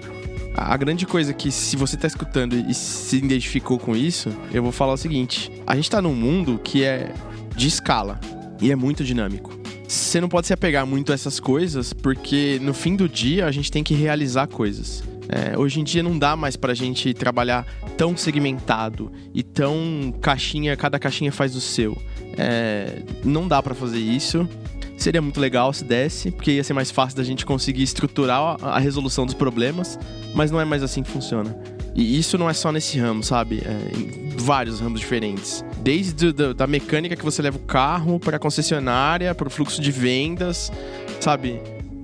[0.54, 4.72] A grande coisa que, se você tá escutando e se identificou com isso, eu vou
[4.72, 7.12] falar o seguinte: a gente tá num mundo que é
[7.54, 8.20] de escala
[8.60, 9.58] e é muito dinâmico.
[9.86, 13.52] Você não pode se apegar muito a essas coisas, porque no fim do dia a
[13.52, 15.02] gente tem que realizar coisas.
[15.28, 17.66] É, hoje em dia não dá mais pra gente trabalhar
[17.96, 21.96] tão segmentado e tão caixinha, cada caixinha faz o seu.
[22.36, 24.48] É, não dá para fazer isso.
[24.96, 28.78] Seria muito legal se desse, porque ia ser mais fácil da gente conseguir estruturar a
[28.78, 29.98] resolução dos problemas,
[30.34, 31.54] mas não é mais assim que funciona.
[31.96, 33.62] E isso não é só nesse ramo, sabe?
[33.64, 35.64] É, em vários ramos diferentes.
[35.78, 39.80] Desde do, da mecânica que você leva o carro para a concessionária, para o fluxo
[39.80, 40.70] de vendas,
[41.18, 41.58] sabe?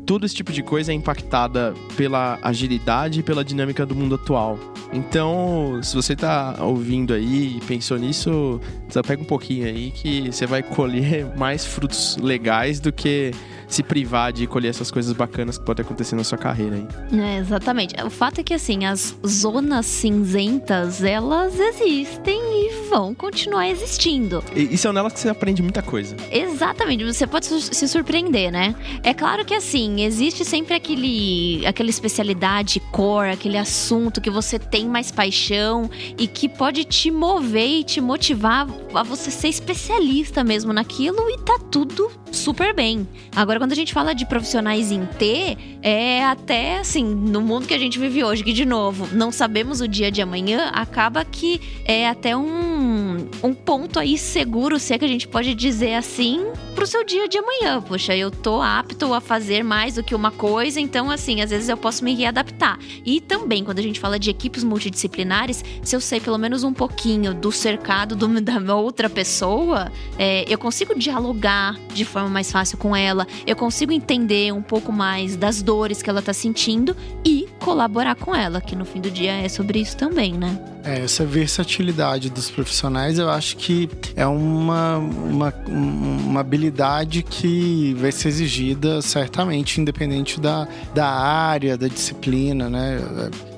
[0.07, 4.59] Todo esse tipo de coisa é impactada pela agilidade e pela dinâmica do mundo atual.
[4.93, 8.61] Então, se você está ouvindo aí e pensou nisso,
[9.07, 13.31] pega um pouquinho aí que você vai colher mais frutos legais do que
[13.73, 17.19] se privar de colher essas coisas bacanas que podem acontecer na sua carreira aí.
[17.19, 17.95] É, exatamente.
[18.05, 24.45] O fato é que, assim, as zonas cinzentas, elas existem e vão continuar existindo.
[24.55, 26.15] E, e são nelas que você aprende muita coisa.
[26.31, 27.03] Exatamente.
[27.05, 28.75] Você pode se surpreender, né?
[29.03, 34.87] É claro que, assim, existe sempre aquele, aquela especialidade core, aquele assunto que você tem
[34.87, 40.75] mais paixão e que pode te mover e te motivar a você ser especialista mesmo
[40.75, 43.07] naquilo e tá tudo super bem.
[43.35, 47.73] Agora, quando a gente fala de profissionais em T, é até assim, no mundo que
[47.73, 51.61] a gente vive hoje, que de novo, não sabemos o dia de amanhã, acaba que
[51.85, 56.45] é até um, um ponto aí seguro, se é que a gente pode dizer assim,
[56.75, 57.81] pro seu dia de amanhã.
[57.81, 61.69] Poxa, eu tô apto a fazer mais do que uma coisa, então assim, às vezes
[61.69, 62.81] eu posso me readaptar.
[63.05, 66.73] E também, quando a gente fala de equipes multidisciplinares, se eu sei pelo menos um
[66.73, 72.77] pouquinho do cercado do, da outra pessoa, é, eu consigo dialogar de forma mais fácil
[72.77, 77.49] com ela, eu consigo entender um pouco mais das dores que ela tá sentindo e
[77.61, 80.72] colaborar com ela, que no fim do dia é sobre isso também, né?
[80.85, 88.11] É, essa versatilidade dos profissionais eu acho que é uma, uma, uma habilidade que vai
[88.11, 92.99] ser exigida certamente, independente da, da área, da disciplina, né?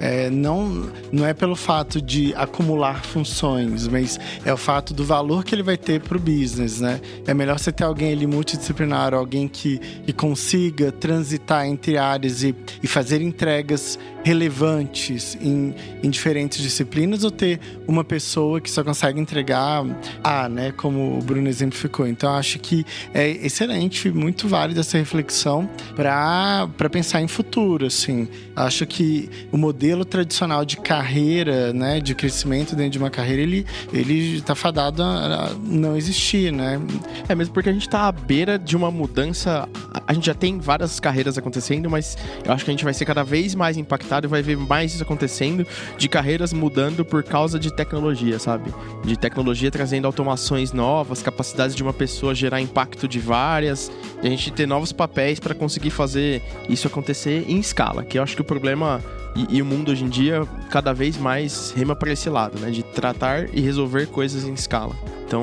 [0.00, 5.44] É, não, não é pelo fato de acumular funções, mas é o fato do valor
[5.44, 7.00] que ele vai ter para o business, né?
[7.26, 12.54] É melhor você ter alguém ali multidisciplinar, alguém que, que consiga transitar entre áreas e,
[12.82, 19.20] e fazer entregas relevantes em, em diferentes disciplinas ou ter uma pessoa que só consegue
[19.20, 19.84] entregar
[20.22, 20.72] A, né?
[20.72, 22.06] Como o Bruno exemplificou.
[22.06, 28.28] Então, acho que é excelente, muito válida essa reflexão para pensar em futuro, assim.
[28.56, 32.00] Acho que o modelo tradicional de carreira, né?
[32.00, 36.80] De crescimento dentro de uma carreira, ele, ele tá fadado a não existir, né?
[37.28, 39.68] É mesmo porque a gente tá à beira de uma mudança.
[40.06, 43.04] A gente já tem várias carreiras acontecendo, mas eu acho que a gente vai ser
[43.04, 45.66] cada vez mais impactado e vai ver mais isso acontecendo
[45.98, 48.72] de carreiras mudando rápido por causa de tecnologia, sabe?
[49.04, 54.30] De tecnologia trazendo automações novas, capacidades de uma pessoa gerar impacto de várias, e a
[54.30, 58.02] gente ter novos papéis para conseguir fazer isso acontecer em escala.
[58.02, 59.02] Que eu acho que o problema
[59.36, 62.70] e, e, o mundo hoje em dia cada vez mais rema para esse lado, né?
[62.70, 64.96] De tratar e resolver coisas em escala.
[65.26, 65.42] Então,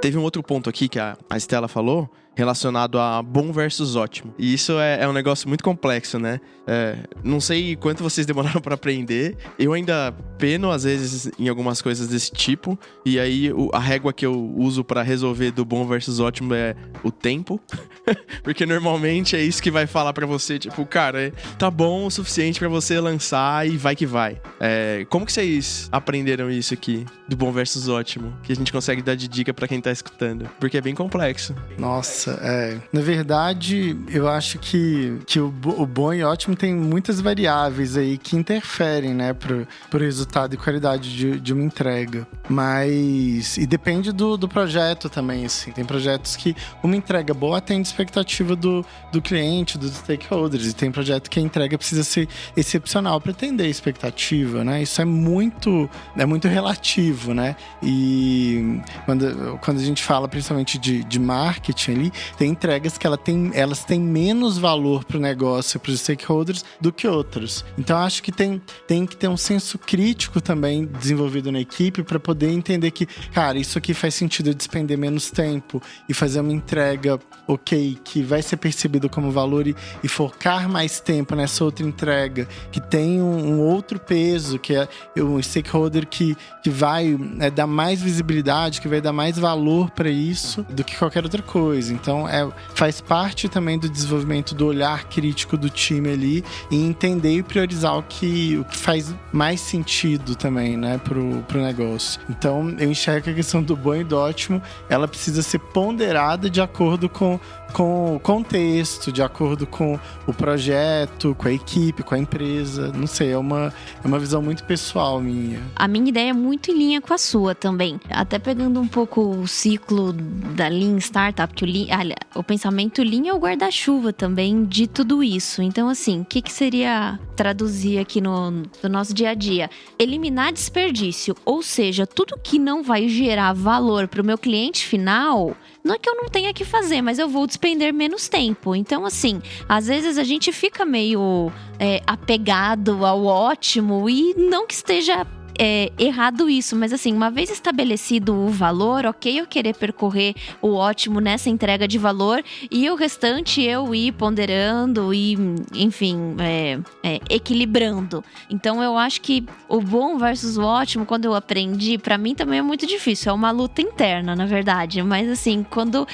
[0.00, 2.08] Teve um outro ponto aqui que a, a Estela falou,
[2.40, 4.34] relacionado a bom versus ótimo.
[4.38, 6.40] E isso é, é um negócio muito complexo, né?
[6.66, 9.36] É, não sei quanto vocês demoraram para aprender.
[9.58, 12.78] Eu ainda peno, às vezes, em algumas coisas desse tipo.
[13.04, 16.74] E aí, o, a régua que eu uso para resolver do bom versus ótimo é
[17.04, 17.60] o tempo.
[18.42, 22.58] Porque normalmente é isso que vai falar para você, tipo, cara, tá bom o suficiente
[22.58, 24.40] para você lançar e vai que vai.
[24.58, 28.32] É, como que vocês aprenderam isso aqui, do bom versus ótimo?
[28.42, 30.48] Que a gente consegue dar de dica para quem tá escutando.
[30.58, 31.54] Porque é bem complexo.
[31.76, 32.29] Nossa.
[32.30, 32.78] Nossa, é.
[32.92, 38.18] Na verdade, eu acho que, que o, o bom e ótimo tem muitas variáveis aí
[38.18, 42.26] que interferem, né, pro, pro resultado e qualidade de, de uma entrega.
[42.48, 43.56] Mas.
[43.56, 45.72] E depende do, do projeto também, assim.
[45.72, 50.66] Tem projetos que uma entrega boa atende expectativa do, do cliente, dos stakeholders.
[50.66, 54.82] E tem projeto que a entrega precisa ser excepcional para atender a expectativa, né?
[54.82, 57.56] Isso é muito, é muito relativo, né?
[57.82, 63.18] E quando, quando a gente fala principalmente de, de marketing ali, tem entregas que ela
[63.18, 67.64] tem, elas têm menos valor para o negócio, para os stakeholders, do que outras.
[67.78, 72.18] Então acho que tem, tem que ter um senso crítico também desenvolvido na equipe para
[72.18, 76.52] poder entender que, cara, isso aqui faz sentido eu despender menos tempo e fazer uma
[76.52, 81.84] entrega ok, que vai ser percebido como valor e, e focar mais tempo nessa outra
[81.84, 87.50] entrega, que tem um, um outro peso, que é um stakeholder que, que vai é,
[87.50, 91.92] dar mais visibilidade, que vai dar mais valor para isso do que qualquer outra coisa.
[92.00, 97.34] Então, é, faz parte também do desenvolvimento do olhar crítico do time ali e entender
[97.34, 102.20] e priorizar o que, o que faz mais sentido também, né, pro, pro negócio.
[102.28, 106.48] Então, eu enxergo que a questão do bom e do ótimo, ela precisa ser ponderada
[106.48, 107.38] de acordo com
[107.70, 112.92] com o contexto, de acordo com o projeto, com a equipe, com a empresa.
[112.92, 115.60] Não sei, é uma, é uma visão muito pessoal minha.
[115.76, 118.00] A minha ideia é muito em linha com a sua também.
[118.10, 121.86] Até pegando um pouco o ciclo da Lean Startup, que o, Lean,
[122.34, 125.62] o pensamento Lean é o guarda-chuva também de tudo isso.
[125.62, 129.68] Então, assim, o que, que seria traduzir aqui no, no nosso dia a dia?
[129.98, 135.56] Eliminar desperdício, ou seja, tudo que não vai gerar valor para o meu cliente final
[135.82, 138.74] não é que eu não tenha que fazer, mas eu vou despender menos tempo.
[138.74, 144.74] Então, assim, às vezes a gente fica meio é, apegado ao ótimo e não que
[144.74, 145.26] esteja
[145.62, 150.72] é, errado isso, mas assim, uma vez estabelecido o valor, ok eu querer percorrer o
[150.72, 155.36] ótimo nessa entrega de valor e o restante eu ir ponderando e,
[155.74, 158.24] enfim, é, é, equilibrando.
[158.48, 162.60] Então eu acho que o bom versus o ótimo, quando eu aprendi, para mim também
[162.60, 163.30] é muito difícil.
[163.30, 165.02] É uma luta interna, na verdade.
[165.02, 166.08] Mas assim, quando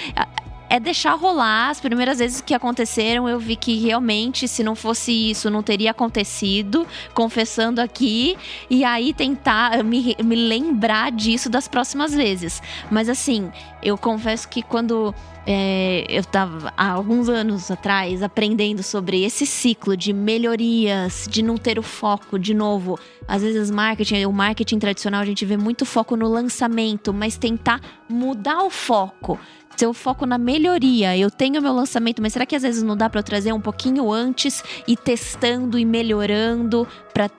[0.69, 1.71] é deixar rolar.
[1.71, 5.91] As primeiras vezes que aconteceram, eu vi que realmente, se não fosse isso, não teria
[5.91, 6.87] acontecido.
[7.15, 8.37] Confessando aqui.
[8.69, 12.63] E aí tentar me, me lembrar disso das próximas vezes.
[12.91, 13.51] Mas assim,
[13.83, 15.15] eu confesso que quando
[15.47, 21.57] é, eu estava há alguns anos atrás aprendendo sobre esse ciclo de melhorias, de não
[21.57, 22.99] ter o foco de novo.
[23.29, 27.81] Às vezes marketing, o marketing tradicional a gente vê muito foco no lançamento, mas tentar
[28.09, 29.39] mudar o foco
[29.77, 32.97] se eu foco na melhoria, eu tenho meu lançamento, mas será que às vezes não
[32.97, 37.31] dá para eu trazer um pouquinho antes e testando e melhorando para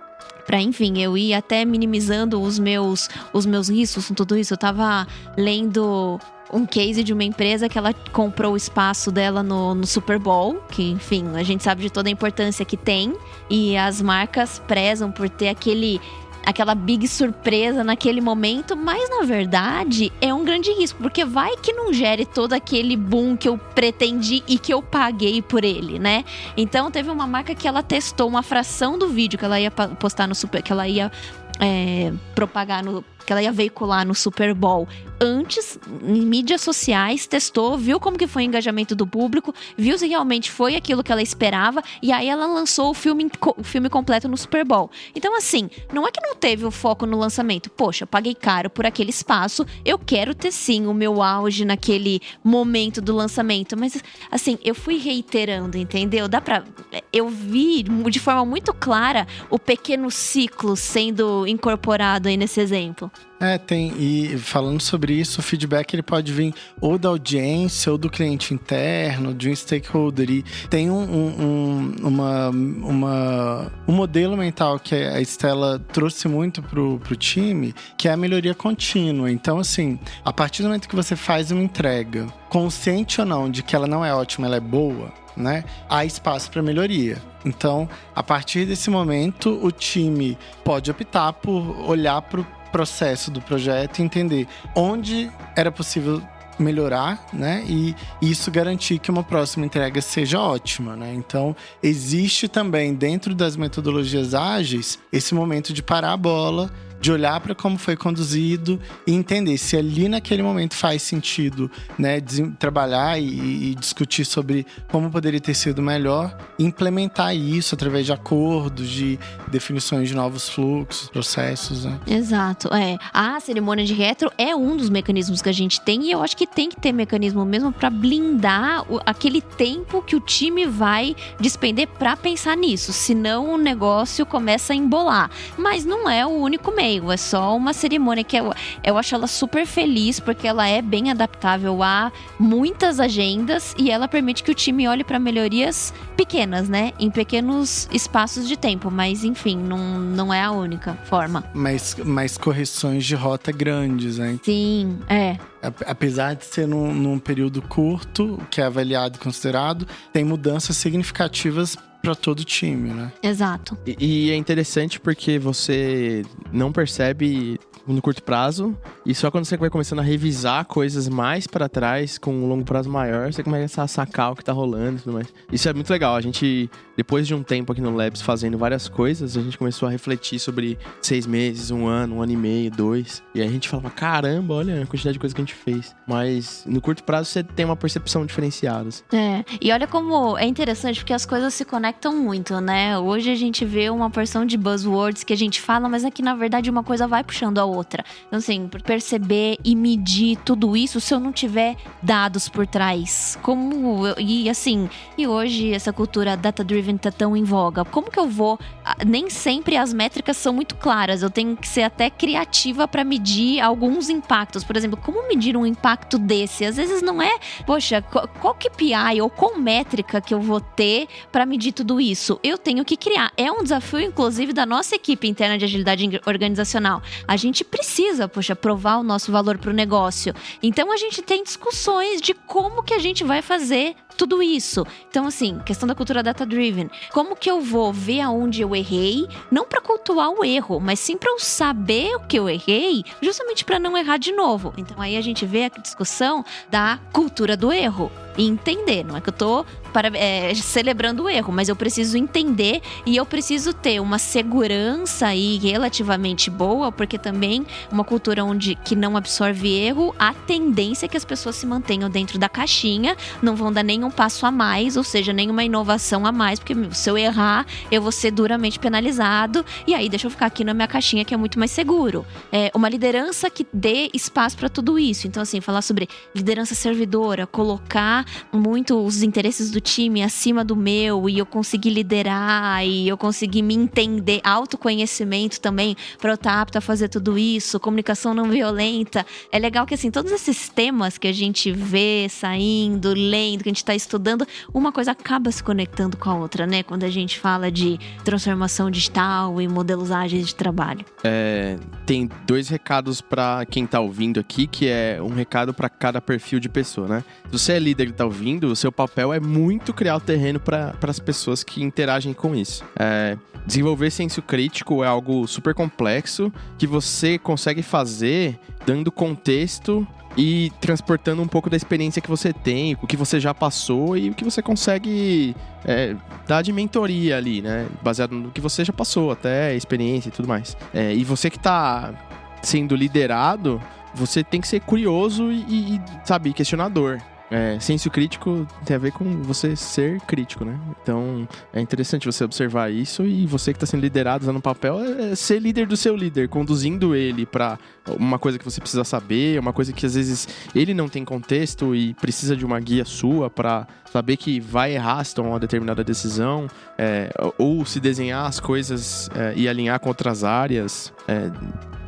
[0.45, 4.53] para enfim, eu ir até minimizando os meus os meus riscos com tudo isso.
[4.53, 6.17] Eu tava lendo
[6.53, 10.61] um case de uma empresa que ela comprou o espaço dela no, no, Super Bowl,
[10.71, 13.13] que, enfim, a gente sabe de toda a importância que tem,
[13.49, 15.99] e as marcas prezam por ter aquele
[16.47, 21.73] aquela big surpresa naquele momento, mas na verdade é um grande risco, porque vai que
[21.73, 26.23] não gere todo aquele boom que eu pretendi e que eu paguei por ele, né?
[26.55, 30.25] Então teve uma marca que ela testou uma fração do vídeo que ela ia postar
[30.25, 31.11] no super, que ela ia
[31.59, 34.87] é, propagar no que ela ia veicular no Super Bowl
[35.19, 40.07] antes, em mídias sociais, testou, viu como que foi o engajamento do público, viu se
[40.07, 44.29] realmente foi aquilo que ela esperava, e aí ela lançou o filme, o filme completo
[44.29, 44.89] no Super Bowl.
[45.13, 47.69] Então, assim, não é que não teve o foco no lançamento.
[47.69, 53.01] Poxa, paguei caro por aquele espaço, eu quero ter sim o meu auge naquele momento
[53.01, 53.75] do lançamento.
[53.75, 54.01] Mas,
[54.31, 56.29] assim, eu fui reiterando, entendeu?
[56.29, 56.63] Dá pra.
[57.11, 63.11] Eu vi de forma muito clara o pequeno ciclo sendo incorporado aí nesse exemplo.
[63.39, 63.93] É, tem.
[63.99, 68.53] E falando sobre isso, o feedback ele pode vir ou da audiência, ou do cliente
[68.53, 70.29] interno, de um stakeholder.
[70.29, 76.99] E tem um, um, uma, uma, um modelo mental que a Estela trouxe muito pro,
[76.99, 79.31] pro time, que é a melhoria contínua.
[79.31, 83.61] Então, assim, a partir do momento que você faz uma entrega, consciente ou não de
[83.61, 85.63] que ela não é ótima, ela é boa, né?
[85.87, 87.21] Há espaço para melhoria.
[87.45, 93.41] Então, a partir desse momento, o time pode optar por olhar para o processo do
[93.41, 96.21] projeto e entender onde era possível
[96.59, 97.63] melhorar, né?
[97.67, 101.13] E isso garantir que uma próxima entrega seja ótima, né?
[101.13, 107.39] Então, existe também dentro das metodologias ágeis esse momento de parar a bola de olhar
[107.39, 112.21] para como foi conduzido e entender se ali naquele momento faz sentido, né,
[112.57, 118.89] trabalhar e, e, discutir sobre como poderia ter sido melhor, implementar isso através de acordos,
[118.89, 121.85] de definições de novos fluxos, processos.
[121.85, 121.99] Né?
[122.07, 122.97] Exato, é.
[123.13, 126.35] A cerimônia de retro é um dos mecanismos que a gente tem e eu acho
[126.35, 131.15] que tem que ter mecanismo mesmo para blindar o, aquele tempo que o time vai
[131.39, 135.29] despender para pensar nisso, senão o negócio começa a embolar.
[135.57, 139.27] Mas não é o único meio é só uma cerimônia que eu, eu acho ela
[139.27, 144.55] super feliz porque ela é bem adaptável a muitas agendas e ela permite que o
[144.55, 146.93] time olhe para melhorias pequenas, né?
[146.99, 151.43] Em pequenos espaços de tempo, mas enfim, não, não é a única forma.
[151.53, 154.39] Mas, mas correções de rota grandes, né?
[154.43, 155.37] Sim, é.
[155.85, 161.75] Apesar de ser num, num período curto, que é avaliado e considerado, tem mudanças significativas
[162.07, 163.11] para todo o time, né?
[163.21, 163.77] Exato.
[163.85, 169.57] E, e, é interessante porque você não percebe no curto prazo e só quando você
[169.57, 173.83] vai começando a revisar coisas mais para trás com um longo prazo maior, você começa
[173.83, 175.27] a sacar o que tá rolando e tudo mais.
[175.51, 176.15] Isso é muito legal.
[176.15, 179.87] A gente, depois de um tempo aqui no Labs fazendo várias coisas, a gente começou
[179.87, 183.21] a refletir sobre seis meses, um ano, um ano e meio, dois.
[183.35, 185.95] E aí a gente falava, caramba, olha a quantidade de coisa que a gente fez.
[186.07, 188.89] Mas no curto prazo você tem uma percepção diferenciada.
[188.89, 189.03] Assim.
[189.13, 192.97] É, e olha como é interessante porque as coisas se conectam muito, né?
[192.97, 196.23] Hoje a gente vê uma porção de buzzwords que a gente fala, mas é que
[196.23, 198.03] na verdade uma coisa vai puxando a outra.
[198.25, 203.37] Então, assim, perceber e medir tudo isso se eu não tiver dados por trás.
[203.43, 204.07] Como.
[204.17, 207.83] E assim, e hoje essa cultura data-driven tá tão em voga.
[207.83, 208.59] Como que eu vou.
[209.05, 211.21] Nem sempre as métricas são muito claras.
[211.21, 214.63] Eu tenho que ser até criativa para medir alguns impactos.
[214.63, 216.65] Por exemplo, como medir um impacto desse?
[216.65, 221.45] Às vezes não é, poxa, qual KPI ou qual métrica que eu vou ter para
[221.45, 222.39] medir tudo isso?
[222.43, 223.31] Eu tenho que criar.
[223.37, 227.01] É um desafio, inclusive, da nossa equipe interna de agilidade organizacional.
[227.27, 230.33] A gente precisa, poxa, provar o nosso valor para o negócio.
[230.61, 234.85] Então a gente tem discussões de como que a gente vai fazer tudo isso.
[235.09, 236.89] Então, assim, questão da cultura data-driven.
[237.11, 241.17] Como que eu vou ver aonde eu errei, não para cultuar o erro, mas sim
[241.17, 244.73] para eu saber o que eu errei, justamente para não errar de novo.
[244.77, 249.03] Então, aí a gente vê a discussão da cultura do erro e entender.
[249.03, 253.15] Não é que eu tô para, é, celebrando o erro, mas eu preciso entender e
[253.15, 259.17] eu preciso ter uma segurança aí relativamente boa, porque também uma cultura onde que não
[259.17, 263.71] absorve erro, a tendência é que as pessoas se mantenham dentro da caixinha, não vão
[263.73, 267.65] dar nenhum passo a mais, ou seja, nenhuma inovação a mais, porque se eu errar,
[267.89, 271.33] eu vou ser duramente penalizado, e aí deixa eu ficar aqui na minha caixinha que
[271.33, 272.25] é muito mais seguro.
[272.51, 275.25] É uma liderança que dê espaço para tudo isso.
[275.27, 281.29] Então, assim, falar sobre liderança servidora, colocar muito os interesses do time acima do meu
[281.29, 286.77] e eu conseguir liderar e eu conseguir me entender, autoconhecimento também para eu estar apto
[286.77, 289.25] a fazer tudo isso, comunicação não violenta.
[289.51, 293.71] É legal que assim, todos esses temas que a gente vê saindo, lendo, que a
[293.71, 296.83] gente está estudando, uma coisa acaba se conectando com a outra, né?
[296.83, 301.05] Quando a gente fala de transformação digital e modelos ágeis de trabalho.
[301.23, 306.21] É, tem dois recados para quem está ouvindo aqui, que é um recado para cada
[306.21, 307.23] perfil de pessoa, né?
[307.45, 310.95] Se você é líder está ouvindo, o seu papel é muito criar o terreno para
[311.03, 312.83] as pessoas que interagem com isso.
[312.97, 320.71] É, desenvolver senso crítico é algo super complexo que você consegue fazer dando contexto e
[320.79, 324.35] transportando um pouco da experiência que você tem, o que você já passou e o
[324.35, 326.15] que você consegue é,
[326.47, 327.87] dar de mentoria ali, né?
[328.03, 330.77] Baseado no que você já passou, até experiência e tudo mais.
[330.93, 332.13] É, e você que está
[332.61, 333.81] sendo liderado,
[334.13, 337.19] você tem que ser curioso e, e sabe, questionador.
[337.49, 340.77] É, senso crítico tem a ver com você ser crítico, né?
[341.01, 345.35] Então é interessante você observar isso e você que está sendo liderado usando papel é
[345.35, 347.79] ser líder do seu líder, conduzindo ele para
[348.19, 351.95] uma coisa que você precisa saber, uma coisa que às vezes ele não tem contexto
[351.95, 356.03] e precisa de uma guia sua para saber que vai errar se tomar uma determinada
[356.03, 356.67] decisão,
[356.97, 361.13] é, ou se desenhar as coisas é, e alinhar com outras áreas.
[361.27, 361.51] É,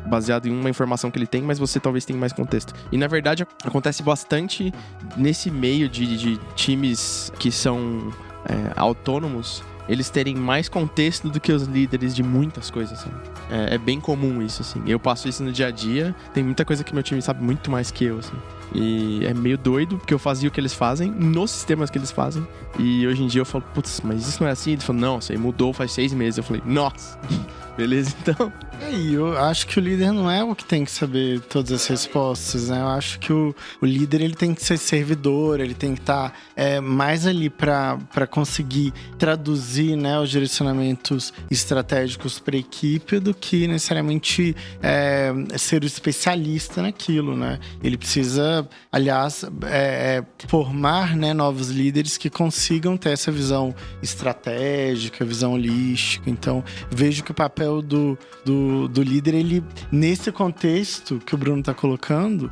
[0.06, 2.74] baseado em uma informação que ele tem, mas você talvez tenha mais contexto.
[2.90, 4.72] E na verdade acontece bastante
[5.16, 8.12] nesse meio de, de times que são
[8.46, 13.10] é, autônomos eles terem mais contexto do que os líderes de muitas coisas, assim.
[13.50, 14.80] É, é, bem comum isso, assim.
[14.86, 17.72] Eu passo isso no dia a dia, tem muita coisa que meu time sabe muito
[17.72, 18.36] mais que eu, assim.
[18.72, 22.10] E é meio doido, porque eu fazia o que eles fazem, nos sistemas que eles
[22.10, 22.46] fazem.
[22.78, 24.72] E hoje em dia eu falo, putz, mas isso não é assim?
[24.72, 26.38] Ele falou, não, isso aí mudou faz seis meses.
[26.38, 27.18] Eu falei, nossa,
[27.76, 28.52] beleza então.
[28.92, 31.86] E eu acho que o líder não é o que tem que saber todas as
[31.86, 32.80] respostas, né?
[32.80, 36.30] Eu acho que o, o líder ele tem que ser servidor, ele tem que estar
[36.30, 43.34] tá, é, mais ali para conseguir traduzir né, os direcionamentos estratégicos para a equipe do
[43.34, 47.60] que necessariamente é, ser o especialista naquilo, né?
[47.82, 48.59] Ele precisa,
[48.90, 56.28] aliás, é, é, formar né, novos líderes que consigam ter essa visão estratégica, visão holística.
[56.28, 61.60] Então, vejo que o papel do, do do, líder, ele, nesse contexto que o Bruno
[61.60, 62.50] está colocando,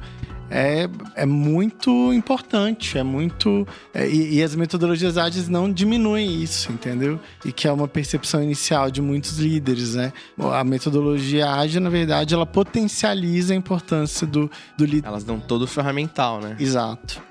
[0.50, 3.66] é, é muito importante, é muito.
[3.92, 7.20] É, e, e, as metodologias ágeis não diminuem isso, entendeu?
[7.44, 10.12] E que é uma percepção inicial de muitos líderes, né?
[10.38, 15.08] A metodologia ágil, na verdade, ela potencializa a importância do, do líder.
[15.08, 16.56] Elas dão todo o ferramental, né?
[16.58, 17.22] Exato.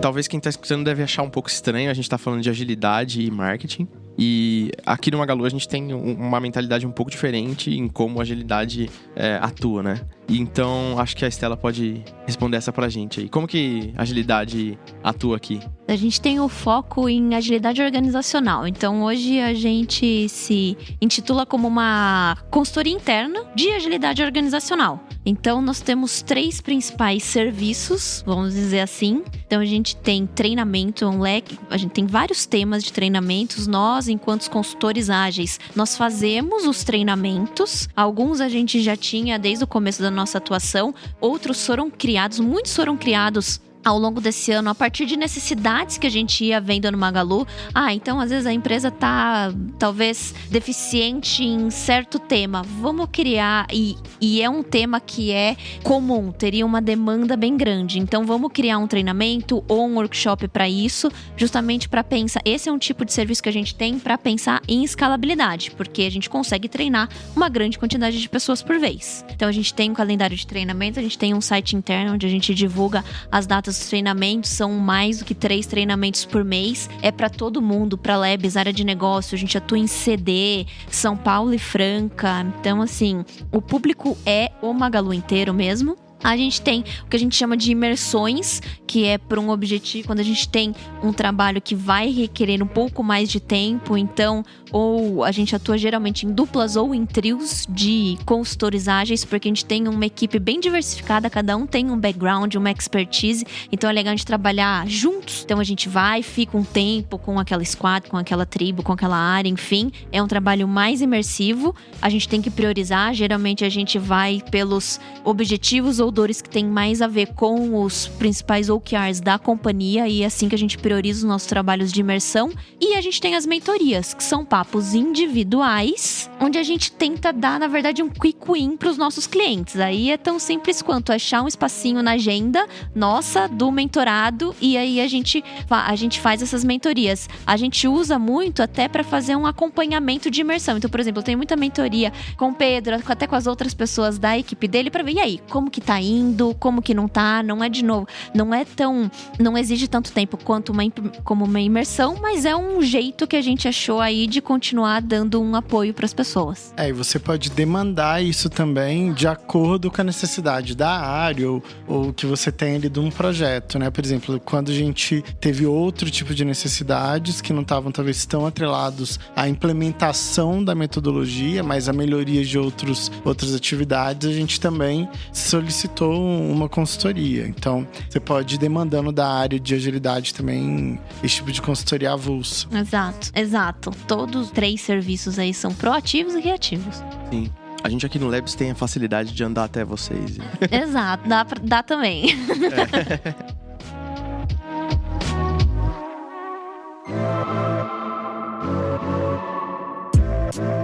[0.00, 3.20] Talvez quem está escutando deve achar um pouco estranho, a gente está falando de agilidade
[3.20, 3.88] e marketing.
[4.18, 8.22] E aqui no Magalu a gente tem uma mentalidade um pouco diferente em como a
[8.22, 10.00] agilidade é, atua, né?
[10.28, 13.28] Então acho que a Estela pode responder essa pra gente aí.
[13.28, 15.60] Como que a agilidade atua aqui?
[15.88, 18.66] A gente tem o foco em agilidade organizacional.
[18.66, 25.02] Então hoje a gente se intitula como uma consultoria interna de agilidade organizacional.
[25.24, 29.24] Então nós temos três principais serviços, vamos dizer assim.
[29.46, 33.66] Então a gente tem treinamento, um leque, a gente tem vários temas de treinamentos.
[33.66, 37.88] Nós, enquanto consultores ágeis, nós fazemos os treinamentos.
[37.96, 42.76] Alguns a gente já tinha desde o começo da nossa atuação, outros foram criados, muitos
[42.76, 46.90] foram criados ao longo desse ano, a partir de necessidades que a gente ia vendo
[46.90, 47.46] no Magalu.
[47.74, 52.62] Ah, então às vezes a empresa tá talvez deficiente em certo tema.
[52.62, 57.98] Vamos criar e, e é um tema que é comum, teria uma demanda bem grande.
[57.98, 62.40] Então vamos criar um treinamento ou um workshop para isso, justamente para pensar.
[62.44, 66.02] Esse é um tipo de serviço que a gente tem para pensar em escalabilidade, porque
[66.02, 69.24] a gente consegue treinar uma grande quantidade de pessoas por vez.
[69.30, 72.26] Então a gente tem um calendário de treinamento, a gente tem um site interno onde
[72.26, 76.88] a gente divulga as datas os treinamentos são mais do que três treinamentos por mês.
[77.02, 79.34] É para todo mundo, para Labs, área de negócio.
[79.34, 82.46] A gente atua em CD, São Paulo e Franca.
[82.58, 86.07] Então, assim, o público é o Magalu inteiro mesmo.
[86.22, 90.06] A gente tem o que a gente chama de imersões, que é para um objetivo,
[90.06, 94.44] quando a gente tem um trabalho que vai requerer um pouco mais de tempo, então,
[94.72, 99.50] ou a gente atua geralmente em duplas ou em trios de consultores ágeis, porque a
[99.50, 103.92] gente tem uma equipe bem diversificada, cada um tem um background, uma expertise, então é
[103.92, 105.42] legal a gente trabalhar juntos.
[105.44, 109.16] Então a gente vai, fica um tempo com aquela squad, com aquela tribo, com aquela
[109.16, 111.74] área, enfim, é um trabalho mais imersivo.
[112.02, 116.64] A gente tem que priorizar, geralmente a gente vai pelos objetivos ou dores que têm
[116.64, 120.78] mais a ver com os principais OKRs da companhia e é assim que a gente
[120.78, 122.50] prioriza os nossos trabalhos de imersão.
[122.80, 127.60] E a gente tem as mentorias, que são papos individuais, onde a gente tenta dar,
[127.60, 129.78] na verdade, um quick win para os nossos clientes.
[129.78, 135.00] Aí é tão simples quanto achar um espacinho na agenda nossa do mentorado e aí
[135.00, 137.28] a gente a gente faz essas mentorias.
[137.46, 140.78] A gente usa muito até para fazer um acompanhamento de imersão.
[140.78, 144.18] Então, por exemplo, eu tenho muita mentoria com o Pedro, até com as outras pessoas
[144.18, 147.42] da equipe dele para ver e aí, como que tá indo, como que não tá,
[147.42, 150.82] não é de novo, não é tão, não exige tanto tempo quanto uma
[151.24, 155.40] como uma imersão, mas é um jeito que a gente achou aí de continuar dando
[155.40, 156.72] um apoio para as pessoas.
[156.76, 161.62] É, e você pode demandar isso também de acordo com a necessidade da área ou,
[161.86, 163.90] ou que você tem ali de um projeto, né?
[163.90, 168.46] Por exemplo, quando a gente teve outro tipo de necessidades que não estavam talvez tão
[168.46, 175.08] atrelados à implementação da metodologia, mas a melhoria de outros, outras atividades, a gente também
[175.32, 176.14] solicitou citou
[176.50, 177.46] uma consultoria.
[177.46, 182.68] Então, você pode ir demandando da área de agilidade também esse tipo de consultoria avulso.
[182.72, 183.90] Exato, exato.
[184.06, 187.02] Todos os três serviços aí são proativos e reativos.
[187.30, 187.50] Sim.
[187.82, 190.38] A gente aqui no Labs tem a facilidade de andar até vocês.
[190.70, 192.26] Exato, dá, pra, dá também.
[192.32, 193.58] É.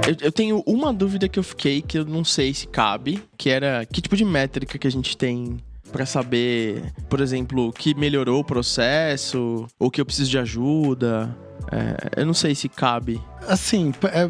[0.06, 3.48] Eu, eu, tenho uma dúvida que eu fiquei que eu não sei se cabe, que
[3.48, 5.58] era que tipo de métrica que a gente tem
[5.90, 11.34] para saber, por exemplo, que melhorou o processo ou que eu preciso de ajuda.
[11.70, 13.20] É, eu não sei se cabe.
[13.48, 14.28] Assim, é,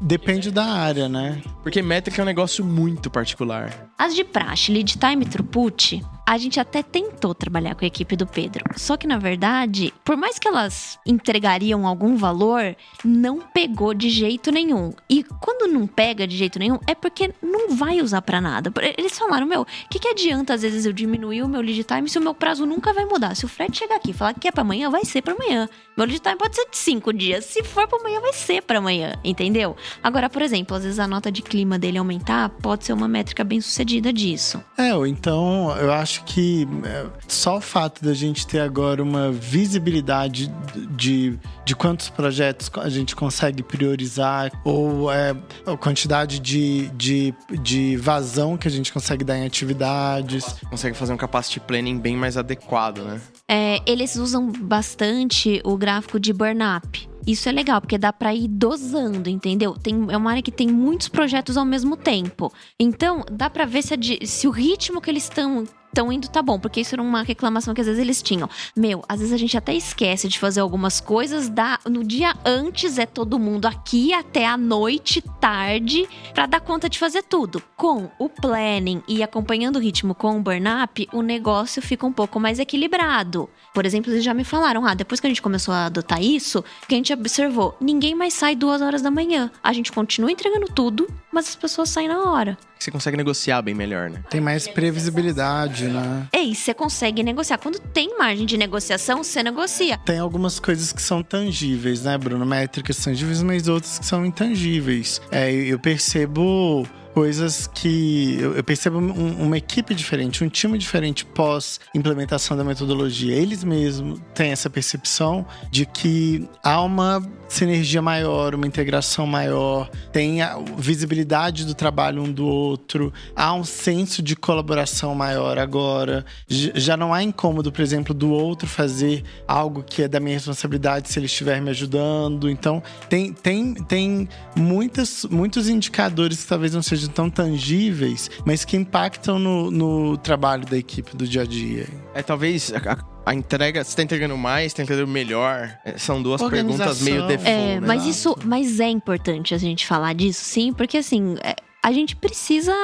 [0.00, 1.42] depende da área, né?
[1.62, 3.90] Porque métrica é um negócio muito particular.
[3.98, 8.26] As de praxe, lead time throughput, a gente até tentou trabalhar com a equipe do
[8.26, 8.64] Pedro.
[8.76, 12.74] Só que, na verdade, por mais que elas entregariam algum valor,
[13.04, 14.92] não pegou de jeito nenhum.
[15.08, 18.72] E quando não pega de jeito nenhum, é porque não vai usar para nada.
[18.98, 22.08] Eles falaram, meu, o que, que adianta às vezes eu diminuir o meu lead time
[22.08, 23.36] se o meu prazo nunca vai mudar?
[23.36, 25.68] Se o Fred chegar aqui e falar que é pra amanhã, vai ser para amanhã.
[25.96, 27.44] Meu lead time pode ser de cinco dias.
[27.44, 29.76] Se for para amanhã, vai ser para amanhã, entendeu?
[30.02, 33.44] Agora, por exemplo, às vezes a nota de clima dele aumentar pode ser uma métrica
[33.44, 34.60] bem sucedida disso.
[34.76, 39.02] É, ou então eu acho acho que é, só o fato da gente ter agora
[39.02, 40.50] uma visibilidade
[40.90, 45.36] de, de quantos projetos a gente consegue priorizar, ou é,
[45.66, 50.44] a quantidade de, de, de vazão que a gente consegue dar em atividades.
[50.70, 53.20] Consegue fazer um capacity planning bem mais adequado, né?
[53.48, 57.08] É, eles usam bastante o gráfico de burn-up.
[57.26, 59.74] Isso é legal, porque dá para ir dosando, entendeu?
[59.74, 62.52] Tem, é uma área que tem muitos projetos ao mesmo tempo.
[62.78, 65.64] Então, dá para ver se, a, se o ritmo que eles estão
[65.96, 68.50] estão indo, tá bom, porque isso era uma reclamação que às vezes eles tinham.
[68.76, 72.98] Meu, às vezes a gente até esquece de fazer algumas coisas, dá, no dia antes
[72.98, 77.62] é todo mundo aqui até a noite, tarde, para dar conta de fazer tudo.
[77.76, 82.38] Com o planning e acompanhando o ritmo com o burn-up, o negócio fica um pouco
[82.38, 83.48] mais equilibrado.
[83.72, 86.62] Por exemplo, eles já me falaram, ah, depois que a gente começou a adotar isso,
[86.86, 89.50] que a gente observou, ninguém mais sai duas horas da manhã.
[89.62, 91.06] A gente continua entregando tudo,
[91.36, 92.56] mas as pessoas saem na hora.
[92.78, 94.24] Você consegue negociar bem melhor, né?
[94.30, 96.26] Tem mais previsibilidade, né?
[96.32, 97.58] É, e você consegue negociar.
[97.58, 99.98] Quando tem margem de negociação, você negocia.
[99.98, 102.46] Tem algumas coisas que são tangíveis, né, Bruno?
[102.46, 105.20] Métricas tangíveis, mas outras que são intangíveis.
[105.30, 111.80] É, eu percebo coisas que eu, percebo um, uma equipe diferente, um time diferente pós
[111.94, 113.34] implementação da metodologia.
[113.34, 120.42] Eles mesmos têm essa percepção de que há uma sinergia maior, uma integração maior, tem
[120.42, 126.22] a visibilidade do trabalho um do outro, há um senso de colaboração maior agora.
[126.46, 131.10] Já não há incômodo, por exemplo, do outro fazer algo que é da minha responsabilidade
[131.10, 132.50] se ele estiver me ajudando.
[132.50, 138.76] Então, tem, tem, tem muitas, muitos indicadores que talvez não sejam tão tangíveis, mas que
[138.76, 141.86] impactam no, no trabalho da equipe do dia a dia.
[142.14, 145.76] É talvez a, a entrega, você tá entregando mais, tá entregando melhor?
[145.84, 147.50] É, são duas perguntas meio default.
[147.50, 151.92] É, mas isso, mas é importante a gente falar disso, sim, porque assim, é, a
[151.92, 152.74] gente precisa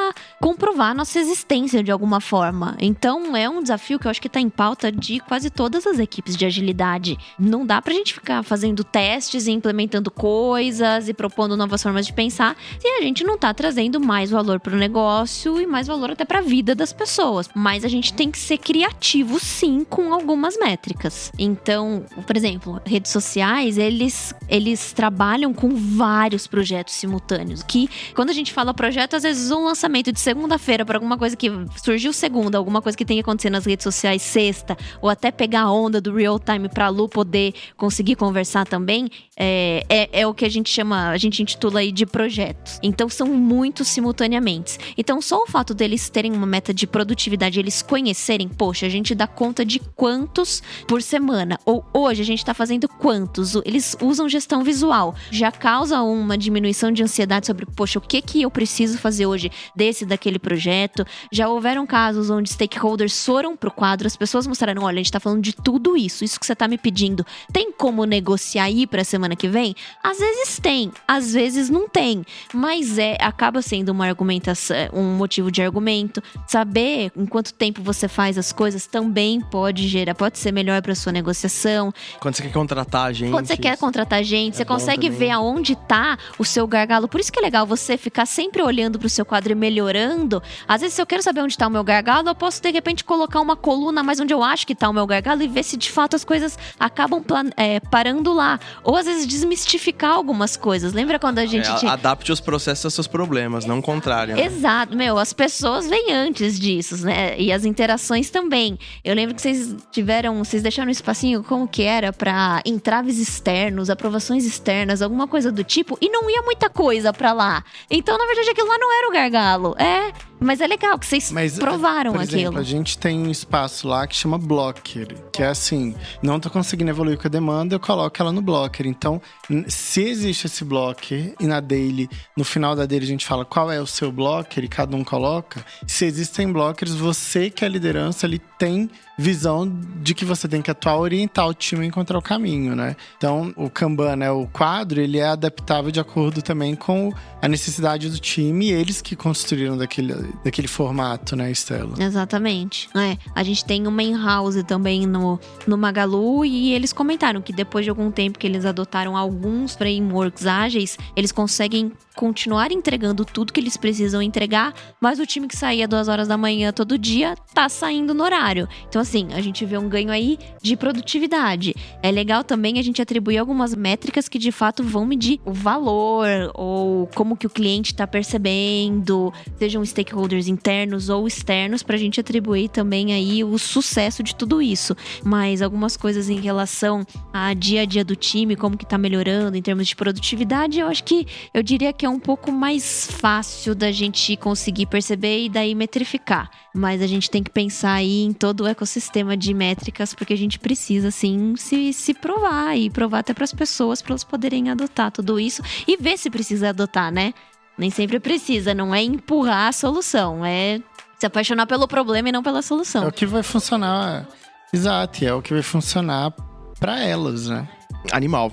[0.40, 2.76] comprovar nossa existência de alguma forma.
[2.78, 5.98] Então é um desafio que eu acho que está em pauta de quase todas as
[5.98, 7.18] equipes de agilidade.
[7.36, 12.12] Não dá pra gente ficar fazendo testes e implementando coisas e propondo novas formas de
[12.12, 16.12] pensar se a gente não tá trazendo mais valor para o negócio e mais valor
[16.12, 17.50] até para a vida das pessoas.
[17.56, 21.32] Mas a gente tem que ser criativo sim com algumas métricas.
[21.36, 28.32] Então, por exemplo, redes sociais, eles eles trabalham com vários projetos simultâneos, que quando a
[28.32, 31.50] gente fala projeto projeto, às vezes um lançamento de segunda-feira para alguma coisa que
[31.82, 35.62] surgiu segunda, alguma coisa que tem que acontecer nas redes sociais sexta, ou até pegar
[35.62, 40.26] a onda do real time para a Lu poder conseguir conversar também, é, é, é,
[40.26, 42.78] o que a gente chama, a gente intitula aí de projetos.
[42.82, 44.76] Então são muitos simultaneamente.
[44.98, 49.14] Então só o fato deles terem uma meta de produtividade, eles conhecerem, poxa, a gente
[49.14, 54.28] dá conta de quantos por semana, ou hoje a gente está fazendo quantos, eles usam
[54.28, 58.71] gestão visual, já causa uma diminuição de ansiedade sobre, poxa, o que que eu preciso
[58.72, 61.04] preciso fazer hoje desse, daquele projeto.
[61.30, 65.20] Já houveram casos onde stakeholders foram pro quadro, as pessoas mostraram: olha, a gente tá
[65.20, 67.24] falando de tudo isso, isso que você tá me pedindo.
[67.52, 69.74] Tem como negociar aí pra semana que vem?
[70.02, 72.24] Às vezes tem, às vezes não tem.
[72.54, 76.22] Mas é, acaba sendo uma argumentação, um motivo de argumento.
[76.46, 80.94] Saber em quanto tempo você faz as coisas também pode gerar, pode ser melhor pra
[80.94, 81.92] sua negociação.
[82.20, 83.30] Quando você quer contratar a gente.
[83.30, 87.06] Quando você quer contratar gente, é você consegue ver aonde tá o seu gargalo.
[87.06, 90.42] Por isso que é legal você ficar sempre olhando para o seu quadro e melhorando,
[90.66, 93.04] às vezes se eu quero saber onde está o meu gargalo, eu posso de repente
[93.04, 95.76] colocar uma coluna mais onde eu acho que está o meu gargalo e ver se
[95.76, 97.22] de fato as coisas acabam
[97.56, 98.58] é, parando lá.
[98.82, 100.92] Ou às vezes desmistificar algumas coisas.
[100.92, 101.68] Lembra quando a gente.
[101.84, 101.88] É.
[101.88, 104.34] Adapte os processos aos seus problemas, não o contrário.
[104.34, 104.44] Né?
[104.44, 107.38] Exato, meu, as pessoas vêm antes disso, né?
[107.38, 108.78] E as interações também.
[109.04, 113.90] Eu lembro que vocês tiveram, vocês deixaram um espacinho como que era para entraves externos,
[113.90, 117.64] aprovações externas, alguma coisa do tipo, e não ia muita coisa para lá.
[117.90, 119.74] Então, na verdade, aquilo lá não era o gargalo.
[119.78, 120.12] É,
[120.42, 122.60] Mas é legal que vocês Mas, provaram por exemplo, aquilo.
[122.60, 126.90] a gente tem um espaço lá que chama Blocker, que é assim, não tô conseguindo
[126.90, 128.86] evoluir com a demanda, eu coloco ela no Blocker.
[128.86, 129.20] Então,
[129.68, 133.70] se existe esse Blocker e na daily, no final da daily a gente fala qual
[133.70, 137.70] é o seu Blocker e cada um coloca, se existem blockers, você que é a
[137.70, 139.70] liderança, ele tem visão
[140.02, 142.96] de que você tem que atuar, orientar o time a encontrar o caminho, né?
[143.16, 148.08] Então, o Kanban, né, o quadro, ele é adaptável de acordo também com a necessidade
[148.08, 150.14] do time e eles que construíram daquele,
[150.44, 151.94] daquele formato, né, Estela?
[151.98, 152.88] Exatamente.
[152.94, 157.84] É, a gente tem uma in-house também no, no Magalu e eles comentaram que depois
[157.84, 163.60] de algum tempo que eles adotaram alguns frameworks ágeis, eles conseguem continuar entregando tudo que
[163.60, 167.68] eles precisam entregar, mas o time que saía duas horas da manhã todo dia tá
[167.68, 168.68] saindo no horário.
[168.88, 171.74] Então, assim, a gente vê um ganho aí de produtividade.
[172.02, 176.50] É legal também a gente atribuir algumas métricas que de fato vão medir o valor
[176.54, 179.82] ou como que o cliente está percebendo, sejam
[180.22, 184.96] stakeholders internos ou externos, para a gente atribuir também aí o sucesso de tudo isso.
[185.24, 189.56] Mas algumas coisas em relação a dia a dia do time, como que tá melhorando
[189.56, 193.74] em termos de produtividade, eu acho que eu diria que é um pouco mais fácil
[193.74, 196.50] da gente conseguir perceber e daí metrificar.
[196.74, 200.38] Mas a gente tem que pensar aí em todo o ecossistema de métricas, porque a
[200.38, 204.70] gente precisa, assim, se, se provar e provar até para as pessoas, para elas poderem
[204.70, 207.34] adotar tudo isso e ver se precisa adotar, né?
[207.82, 210.78] Nem sempre precisa, não é empurrar a solução, é
[211.18, 213.08] se apaixonar pelo problema e não pela É solução.
[213.08, 214.28] o que vai funcionar.
[214.72, 216.32] Exato, é o que vai funcionar
[216.78, 217.68] pra elas, né?
[218.12, 218.52] Animal.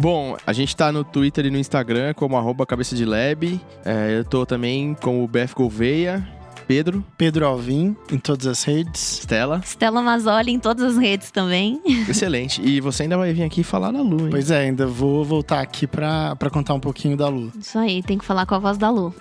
[0.00, 3.60] Bom, a gente tá no Twitter e no Instagram como arroba cabeça de lab.
[3.84, 6.24] É, eu tô também com o BF Gouveia,
[6.66, 9.20] Pedro, Pedro Alvim, em todas as redes.
[9.20, 9.60] Stella.
[9.64, 11.80] Stella Mazzoli em todas as redes também.
[12.08, 12.60] Excelente.
[12.60, 14.30] E você ainda vai vir aqui falar na Lu, hein?
[14.30, 17.52] Pois é, ainda vou voltar aqui pra, pra contar um pouquinho da Lu.
[17.58, 19.14] Isso aí, tem que falar com a voz da Lu.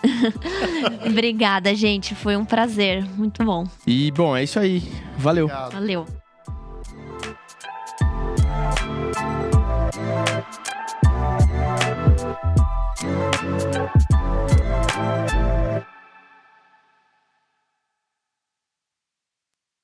[1.08, 2.16] Obrigada, gente.
[2.16, 3.06] Foi um prazer.
[3.16, 3.66] Muito bom.
[3.86, 4.84] E, bom, é isso aí.
[5.18, 5.46] Valeu.
[5.46, 5.74] Obrigado.
[5.74, 6.25] Valeu.